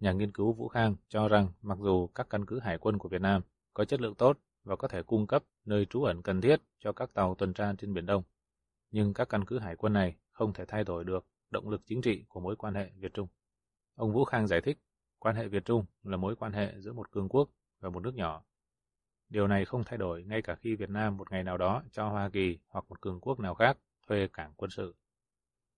Nhà 0.00 0.12
nghiên 0.12 0.32
cứu 0.32 0.52
Vũ 0.52 0.68
Khang 0.68 0.96
cho 1.08 1.28
rằng 1.28 1.48
mặc 1.62 1.78
dù 1.80 2.06
các 2.06 2.26
căn 2.30 2.46
cứ 2.46 2.60
hải 2.60 2.78
quân 2.78 2.98
của 2.98 3.08
Việt 3.08 3.20
Nam 3.20 3.42
có 3.74 3.84
chất 3.84 4.00
lượng 4.00 4.14
tốt 4.14 4.38
và 4.64 4.76
có 4.76 4.88
thể 4.88 5.02
cung 5.02 5.26
cấp 5.26 5.44
nơi 5.64 5.86
trú 5.86 6.02
ẩn 6.02 6.22
cần 6.22 6.40
thiết 6.40 6.62
cho 6.80 6.92
các 6.92 7.14
tàu 7.14 7.34
tuần 7.34 7.54
tra 7.54 7.72
trên 7.78 7.94
Biển 7.94 8.06
Đông, 8.06 8.22
nhưng 8.90 9.14
các 9.14 9.28
căn 9.28 9.44
cứ 9.44 9.58
hải 9.58 9.76
quân 9.76 9.92
này 9.92 10.16
không 10.32 10.52
thể 10.52 10.64
thay 10.64 10.84
đổi 10.84 11.04
được 11.04 11.26
động 11.50 11.68
lực 11.68 11.82
chính 11.86 12.02
trị 12.02 12.24
của 12.28 12.40
mối 12.40 12.56
quan 12.56 12.74
hệ 12.74 12.90
Việt-Trung. 12.96 13.28
Ông 13.94 14.12
Vũ 14.12 14.24
Khang 14.24 14.46
giải 14.46 14.60
thích, 14.60 14.78
quan 15.18 15.36
hệ 15.36 15.48
Việt-Trung 15.48 15.84
là 16.02 16.16
mối 16.16 16.36
quan 16.36 16.52
hệ 16.52 16.74
giữa 16.78 16.92
một 16.92 17.10
cường 17.10 17.28
quốc 17.28 17.50
và 17.80 17.90
một 17.90 18.00
nước 18.00 18.14
nhỏ. 18.14 18.44
Điều 19.28 19.46
này 19.48 19.64
không 19.64 19.84
thay 19.84 19.98
đổi 19.98 20.24
ngay 20.24 20.42
cả 20.42 20.54
khi 20.54 20.74
Việt 20.74 20.90
Nam 20.90 21.16
một 21.16 21.30
ngày 21.30 21.44
nào 21.44 21.58
đó 21.58 21.82
cho 21.92 22.08
Hoa 22.08 22.28
Kỳ 22.28 22.58
hoặc 22.68 22.84
một 22.88 23.00
cường 23.00 23.20
quốc 23.20 23.40
nào 23.40 23.54
khác 23.54 23.78
thuê 24.06 24.28
cảng 24.32 24.52
quân 24.56 24.70
sự. 24.70 24.94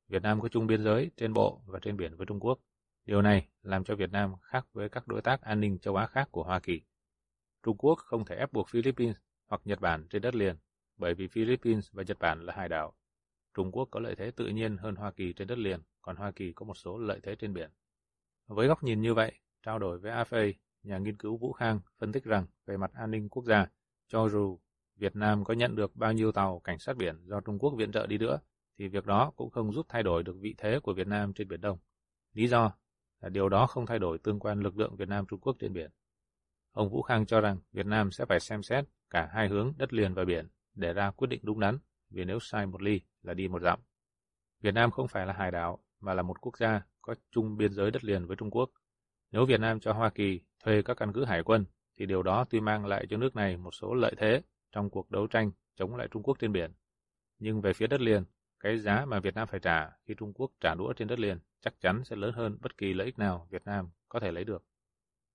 Việt 0.08 0.22
Nam 0.22 0.40
có 0.40 0.48
chung 0.48 0.66
biên 0.66 0.84
giới 0.84 1.10
trên 1.16 1.32
bộ 1.32 1.62
và 1.66 1.78
trên 1.82 1.96
biển 1.96 2.16
với 2.16 2.26
Trung 2.26 2.40
Quốc. 2.40 2.58
Điều 3.04 3.22
này 3.22 3.48
làm 3.62 3.84
cho 3.84 3.96
Việt 3.96 4.12
Nam 4.12 4.34
khác 4.42 4.66
với 4.72 4.88
các 4.88 5.08
đối 5.08 5.22
tác 5.22 5.40
an 5.42 5.60
ninh 5.60 5.78
châu 5.78 5.96
Á 5.96 6.06
khác 6.06 6.28
của 6.30 6.42
Hoa 6.42 6.60
Kỳ. 6.60 6.82
Trung 7.62 7.76
Quốc 7.76 7.98
không 7.98 8.24
thể 8.24 8.36
ép 8.36 8.52
buộc 8.52 8.68
Philippines 8.68 9.16
hoặc 9.46 9.60
Nhật 9.64 9.80
Bản 9.80 10.06
trên 10.10 10.22
đất 10.22 10.34
liền, 10.34 10.56
bởi 10.96 11.14
vì 11.14 11.28
Philippines 11.28 11.92
và 11.92 12.02
Nhật 12.02 12.18
Bản 12.18 12.40
là 12.40 12.54
hải 12.56 12.68
đảo. 12.68 12.94
Trung 13.54 13.72
Quốc 13.72 13.88
có 13.90 14.00
lợi 14.00 14.14
thế 14.14 14.30
tự 14.30 14.46
nhiên 14.46 14.76
hơn 14.76 14.94
Hoa 14.94 15.10
Kỳ 15.10 15.32
trên 15.32 15.48
đất 15.48 15.58
liền, 15.58 15.80
còn 16.02 16.16
Hoa 16.16 16.30
Kỳ 16.30 16.52
có 16.52 16.66
một 16.66 16.74
số 16.74 16.98
lợi 16.98 17.20
thế 17.22 17.34
trên 17.34 17.54
biển. 17.54 17.70
Với 18.46 18.68
góc 18.68 18.82
nhìn 18.82 19.00
như 19.00 19.14
vậy, 19.14 19.32
trao 19.62 19.78
đổi 19.78 19.98
với 19.98 20.12
AFA, 20.12 20.52
nhà 20.82 20.98
nghiên 20.98 21.16
cứu 21.16 21.36
Vũ 21.36 21.52
Khang 21.52 21.80
phân 21.98 22.12
tích 22.12 22.24
rằng 22.24 22.46
về 22.66 22.76
mặt 22.76 22.90
an 22.94 23.10
ninh 23.10 23.28
quốc 23.28 23.44
gia, 23.44 23.66
cho 24.08 24.28
dù 24.28 24.58
Việt 24.96 25.16
Nam 25.16 25.44
có 25.44 25.54
nhận 25.54 25.76
được 25.76 25.96
bao 25.96 26.12
nhiêu 26.12 26.32
tàu 26.32 26.60
cảnh 26.60 26.78
sát 26.78 26.96
biển 26.96 27.16
do 27.24 27.40
Trung 27.40 27.58
Quốc 27.58 27.74
viện 27.76 27.92
trợ 27.92 28.06
đi 28.06 28.18
nữa, 28.18 28.38
thì 28.78 28.88
việc 28.88 29.06
đó 29.06 29.32
cũng 29.36 29.50
không 29.50 29.72
giúp 29.72 29.86
thay 29.88 30.02
đổi 30.02 30.22
được 30.22 30.36
vị 30.40 30.54
thế 30.58 30.80
của 30.82 30.92
Việt 30.92 31.06
Nam 31.06 31.32
trên 31.32 31.48
Biển 31.48 31.60
Đông. 31.60 31.78
Lý 32.32 32.48
do 32.48 32.72
là 33.20 33.28
điều 33.28 33.48
đó 33.48 33.66
không 33.66 33.86
thay 33.86 33.98
đổi 33.98 34.18
tương 34.18 34.40
quan 34.40 34.60
lực 34.60 34.78
lượng 34.78 34.96
Việt 34.96 35.08
Nam-Trung 35.08 35.40
Quốc 35.40 35.56
trên 35.58 35.72
biển. 35.72 35.90
Ông 36.72 36.90
Vũ 36.90 37.02
Khang 37.02 37.26
cho 37.26 37.40
rằng 37.40 37.58
Việt 37.72 37.86
Nam 37.86 38.10
sẽ 38.10 38.24
phải 38.24 38.40
xem 38.40 38.62
xét 38.62 38.84
cả 39.10 39.30
hai 39.32 39.48
hướng 39.48 39.72
đất 39.76 39.92
liền 39.92 40.14
và 40.14 40.24
biển 40.24 40.48
để 40.74 40.92
ra 40.92 41.10
quyết 41.10 41.28
định 41.28 41.40
đúng 41.42 41.60
đắn, 41.60 41.78
vì 42.10 42.24
nếu 42.24 42.38
sai 42.40 42.66
một 42.66 42.82
ly 42.82 43.00
là 43.22 43.34
đi 43.34 43.48
một 43.48 43.62
dặm. 43.62 43.80
Việt 44.60 44.74
Nam 44.74 44.90
không 44.90 45.08
phải 45.08 45.26
là 45.26 45.32
hải 45.32 45.50
đảo, 45.50 45.78
mà 46.00 46.14
là 46.14 46.22
một 46.22 46.40
quốc 46.40 46.58
gia 46.58 46.82
có 47.02 47.14
chung 47.30 47.56
biên 47.56 47.72
giới 47.72 47.90
đất 47.90 48.04
liền 48.04 48.26
với 48.26 48.36
Trung 48.36 48.50
Quốc. 48.50 48.70
Nếu 49.32 49.46
Việt 49.46 49.60
Nam 49.60 49.80
cho 49.80 49.92
Hoa 49.92 50.10
Kỳ 50.10 50.40
thuê 50.64 50.82
các 50.82 50.96
căn 50.96 51.12
cứ 51.12 51.24
hải 51.24 51.42
quân, 51.42 51.64
thì 51.98 52.06
điều 52.06 52.22
đó 52.22 52.44
tuy 52.50 52.60
mang 52.60 52.86
lại 52.86 53.06
cho 53.10 53.16
nước 53.16 53.36
này 53.36 53.56
một 53.56 53.74
số 53.74 53.94
lợi 53.94 54.14
thế 54.18 54.42
trong 54.72 54.90
cuộc 54.90 55.10
đấu 55.10 55.26
tranh 55.26 55.50
chống 55.76 55.96
lại 55.96 56.08
Trung 56.10 56.22
Quốc 56.22 56.38
trên 56.40 56.52
biển. 56.52 56.72
Nhưng 57.38 57.60
về 57.60 57.72
phía 57.72 57.86
đất 57.86 58.00
liền, 58.00 58.24
cái 58.60 58.78
giá 58.78 59.04
mà 59.04 59.20
Việt 59.20 59.34
Nam 59.34 59.48
phải 59.48 59.60
trả 59.60 59.90
khi 60.04 60.14
Trung 60.18 60.32
Quốc 60.32 60.50
trả 60.60 60.74
đũa 60.74 60.92
trên 60.92 61.08
đất 61.08 61.18
liền 61.18 61.38
chắc 61.60 61.80
chắn 61.80 62.04
sẽ 62.04 62.16
lớn 62.16 62.32
hơn 62.34 62.58
bất 62.60 62.76
kỳ 62.76 62.92
lợi 62.92 63.04
ích 63.04 63.18
nào 63.18 63.48
Việt 63.50 63.62
Nam 63.64 63.88
có 64.08 64.20
thể 64.20 64.32
lấy 64.32 64.44
được. 64.44 64.64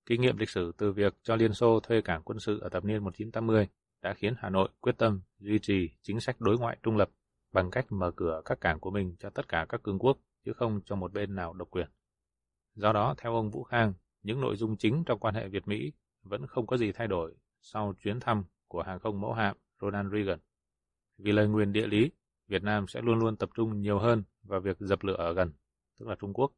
Kinh 0.05 0.21
nghiệm 0.21 0.38
lịch 0.38 0.49
sử 0.49 0.71
từ 0.77 0.91
việc 0.91 1.13
cho 1.23 1.36
Liên 1.36 1.53
Xô 1.53 1.79
thuê 1.79 2.01
cảng 2.01 2.23
quân 2.23 2.39
sự 2.39 2.59
ở 2.59 2.69
thập 2.69 2.86
niên 2.86 3.03
1980 3.03 3.67
đã 4.01 4.13
khiến 4.13 4.33
Hà 4.38 4.49
Nội 4.49 4.69
quyết 4.81 4.97
tâm 4.97 5.21
duy 5.39 5.59
trì 5.59 5.89
chính 6.01 6.19
sách 6.19 6.41
đối 6.41 6.57
ngoại 6.57 6.77
trung 6.83 6.97
lập 6.97 7.09
bằng 7.53 7.71
cách 7.71 7.86
mở 7.89 8.12
cửa 8.15 8.41
các 8.45 8.62
cảng 8.62 8.79
của 8.79 8.91
mình 8.91 9.15
cho 9.19 9.29
tất 9.29 9.47
cả 9.47 9.65
các 9.69 9.83
cường 9.83 9.99
quốc, 9.99 10.17
chứ 10.45 10.53
không 10.53 10.81
cho 10.86 10.95
một 10.95 11.13
bên 11.13 11.36
nào 11.36 11.53
độc 11.53 11.67
quyền. 11.71 11.88
Do 12.75 12.93
đó, 12.93 13.15
theo 13.17 13.36
ông 13.36 13.51
Vũ 13.51 13.63
Khang, 13.63 13.93
những 14.23 14.41
nội 14.41 14.55
dung 14.55 14.77
chính 14.77 15.03
trong 15.05 15.19
quan 15.19 15.36
hệ 15.36 15.47
Việt-Mỹ 15.47 15.91
vẫn 16.23 16.47
không 16.47 16.67
có 16.67 16.77
gì 16.77 16.91
thay 16.91 17.07
đổi 17.07 17.36
sau 17.62 17.93
chuyến 18.03 18.19
thăm 18.19 18.43
của 18.67 18.83
hàng 18.83 18.99
không 18.99 19.21
mẫu 19.21 19.33
hạm 19.33 19.57
Ronald 19.81 20.13
Reagan. 20.13 20.39
Vì 21.17 21.31
lời 21.31 21.47
nguyền 21.47 21.73
địa 21.73 21.88
lý, 21.88 22.12
Việt 22.47 22.63
Nam 22.63 22.88
sẽ 22.88 23.01
luôn 23.01 23.19
luôn 23.19 23.38
tập 23.38 23.49
trung 23.55 23.81
nhiều 23.81 23.99
hơn 23.99 24.23
vào 24.43 24.59
việc 24.59 24.77
dập 24.79 25.03
lửa 25.03 25.15
ở 25.15 25.33
gần, 25.33 25.53
tức 25.99 26.07
là 26.07 26.15
Trung 26.19 26.33
Quốc, 26.33 26.51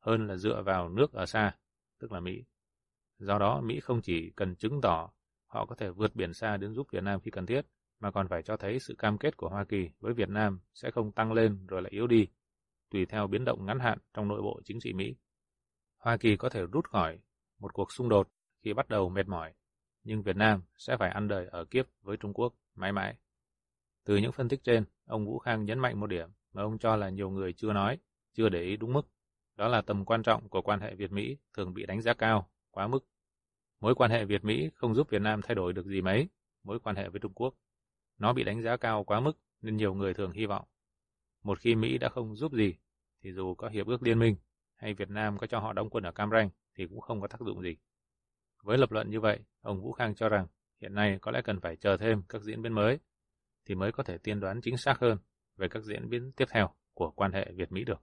hơn 0.00 0.26
là 0.26 0.36
dựa 0.36 0.62
vào 0.62 0.88
nước 0.88 1.12
ở 1.12 1.26
xa, 1.26 1.56
tức 1.98 2.12
là 2.12 2.20
Mỹ. 2.20 2.44
Do 3.18 3.38
đó, 3.38 3.60
Mỹ 3.60 3.80
không 3.80 4.00
chỉ 4.02 4.30
cần 4.36 4.56
chứng 4.56 4.80
tỏ 4.80 5.10
họ 5.46 5.66
có 5.66 5.74
thể 5.74 5.90
vượt 5.90 6.16
biển 6.16 6.34
xa 6.34 6.56
đến 6.56 6.74
giúp 6.74 6.86
Việt 6.92 7.02
Nam 7.02 7.20
khi 7.20 7.30
cần 7.30 7.46
thiết, 7.46 7.66
mà 8.00 8.10
còn 8.10 8.28
phải 8.28 8.42
cho 8.42 8.56
thấy 8.56 8.78
sự 8.80 8.94
cam 8.98 9.18
kết 9.18 9.36
của 9.36 9.48
Hoa 9.48 9.64
Kỳ 9.64 9.90
với 10.00 10.14
Việt 10.14 10.28
Nam 10.28 10.60
sẽ 10.74 10.90
không 10.90 11.12
tăng 11.12 11.32
lên 11.32 11.66
rồi 11.66 11.82
lại 11.82 11.90
yếu 11.90 12.06
đi, 12.06 12.26
tùy 12.90 13.06
theo 13.06 13.26
biến 13.26 13.44
động 13.44 13.66
ngắn 13.66 13.78
hạn 13.78 13.98
trong 14.14 14.28
nội 14.28 14.42
bộ 14.42 14.60
chính 14.64 14.80
trị 14.80 14.92
Mỹ. 14.92 15.14
Hoa 16.00 16.16
Kỳ 16.16 16.36
có 16.36 16.48
thể 16.48 16.66
rút 16.72 16.88
khỏi 16.88 17.18
một 17.58 17.74
cuộc 17.74 17.92
xung 17.92 18.08
đột 18.08 18.28
khi 18.62 18.72
bắt 18.72 18.88
đầu 18.88 19.08
mệt 19.08 19.28
mỏi, 19.28 19.52
nhưng 20.04 20.22
Việt 20.22 20.36
Nam 20.36 20.62
sẽ 20.76 20.96
phải 20.96 21.10
ăn 21.10 21.28
đời 21.28 21.46
ở 21.46 21.64
kiếp 21.64 21.86
với 22.02 22.16
Trung 22.16 22.32
Quốc 22.34 22.54
mãi 22.74 22.92
mãi. 22.92 23.16
Từ 24.04 24.16
những 24.16 24.32
phân 24.32 24.48
tích 24.48 24.60
trên, 24.64 24.84
ông 25.04 25.26
Vũ 25.26 25.38
Khang 25.38 25.64
nhấn 25.64 25.78
mạnh 25.78 26.00
một 26.00 26.06
điểm 26.06 26.28
mà 26.52 26.62
ông 26.62 26.78
cho 26.78 26.96
là 26.96 27.08
nhiều 27.08 27.30
người 27.30 27.52
chưa 27.52 27.72
nói, 27.72 27.98
chưa 28.34 28.48
để 28.48 28.62
ý 28.62 28.76
đúng 28.76 28.92
mức. 28.92 29.02
Đó 29.56 29.68
là 29.68 29.82
tầm 29.82 30.04
quan 30.04 30.22
trọng 30.22 30.48
của 30.48 30.62
quan 30.62 30.80
hệ 30.80 30.94
Việt-Mỹ 30.94 31.36
thường 31.56 31.74
bị 31.74 31.86
đánh 31.86 32.02
giá 32.02 32.14
cao, 32.14 32.50
quá 32.70 32.86
mức. 32.86 33.06
Mối 33.80 33.94
quan 33.94 34.10
hệ 34.10 34.24
Việt-Mỹ 34.24 34.70
không 34.74 34.94
giúp 34.94 35.10
Việt 35.10 35.22
Nam 35.22 35.40
thay 35.42 35.54
đổi 35.54 35.72
được 35.72 35.86
gì 35.86 36.00
mấy, 36.02 36.28
mối 36.64 36.80
quan 36.80 36.96
hệ 36.96 37.08
với 37.08 37.20
Trung 37.20 37.34
Quốc. 37.34 37.54
Nó 38.18 38.32
bị 38.32 38.44
đánh 38.44 38.62
giá 38.62 38.76
cao 38.76 39.04
quá 39.04 39.20
mức 39.20 39.38
nên 39.62 39.76
nhiều 39.76 39.94
người 39.94 40.14
thường 40.14 40.32
hy 40.32 40.46
vọng. 40.46 40.64
Một 41.42 41.58
khi 41.58 41.74
Mỹ 41.74 41.98
đã 41.98 42.08
không 42.08 42.36
giúp 42.36 42.52
gì, 42.52 42.74
thì 43.22 43.32
dù 43.32 43.54
có 43.54 43.68
hiệp 43.68 43.86
ước 43.86 44.02
liên 44.02 44.18
minh 44.18 44.36
hay 44.80 44.94
Việt 44.94 45.10
Nam 45.10 45.38
có 45.38 45.46
cho 45.46 45.58
họ 45.58 45.72
đóng 45.72 45.90
quân 45.90 46.04
ở 46.04 46.12
Cam 46.12 46.30
Ranh 46.30 46.50
thì 46.74 46.86
cũng 46.86 47.00
không 47.00 47.20
có 47.20 47.28
tác 47.28 47.40
dụng 47.40 47.62
gì. 47.62 47.76
Với 48.62 48.78
lập 48.78 48.92
luận 48.92 49.10
như 49.10 49.20
vậy, 49.20 49.38
ông 49.60 49.80
Vũ 49.80 49.92
Khang 49.92 50.14
cho 50.14 50.28
rằng 50.28 50.46
hiện 50.80 50.94
nay 50.94 51.18
có 51.22 51.30
lẽ 51.30 51.40
cần 51.44 51.60
phải 51.60 51.76
chờ 51.76 51.96
thêm 51.96 52.22
các 52.28 52.42
diễn 52.42 52.62
biến 52.62 52.72
mới 52.72 52.98
thì 53.64 53.74
mới 53.74 53.92
có 53.92 54.02
thể 54.02 54.18
tiên 54.18 54.40
đoán 54.40 54.60
chính 54.60 54.76
xác 54.76 54.98
hơn 55.00 55.18
về 55.56 55.68
các 55.68 55.82
diễn 55.82 56.08
biến 56.08 56.32
tiếp 56.36 56.44
theo 56.50 56.70
của 56.94 57.10
quan 57.10 57.32
hệ 57.32 57.52
Việt-Mỹ 57.56 57.84
được. 57.84 58.02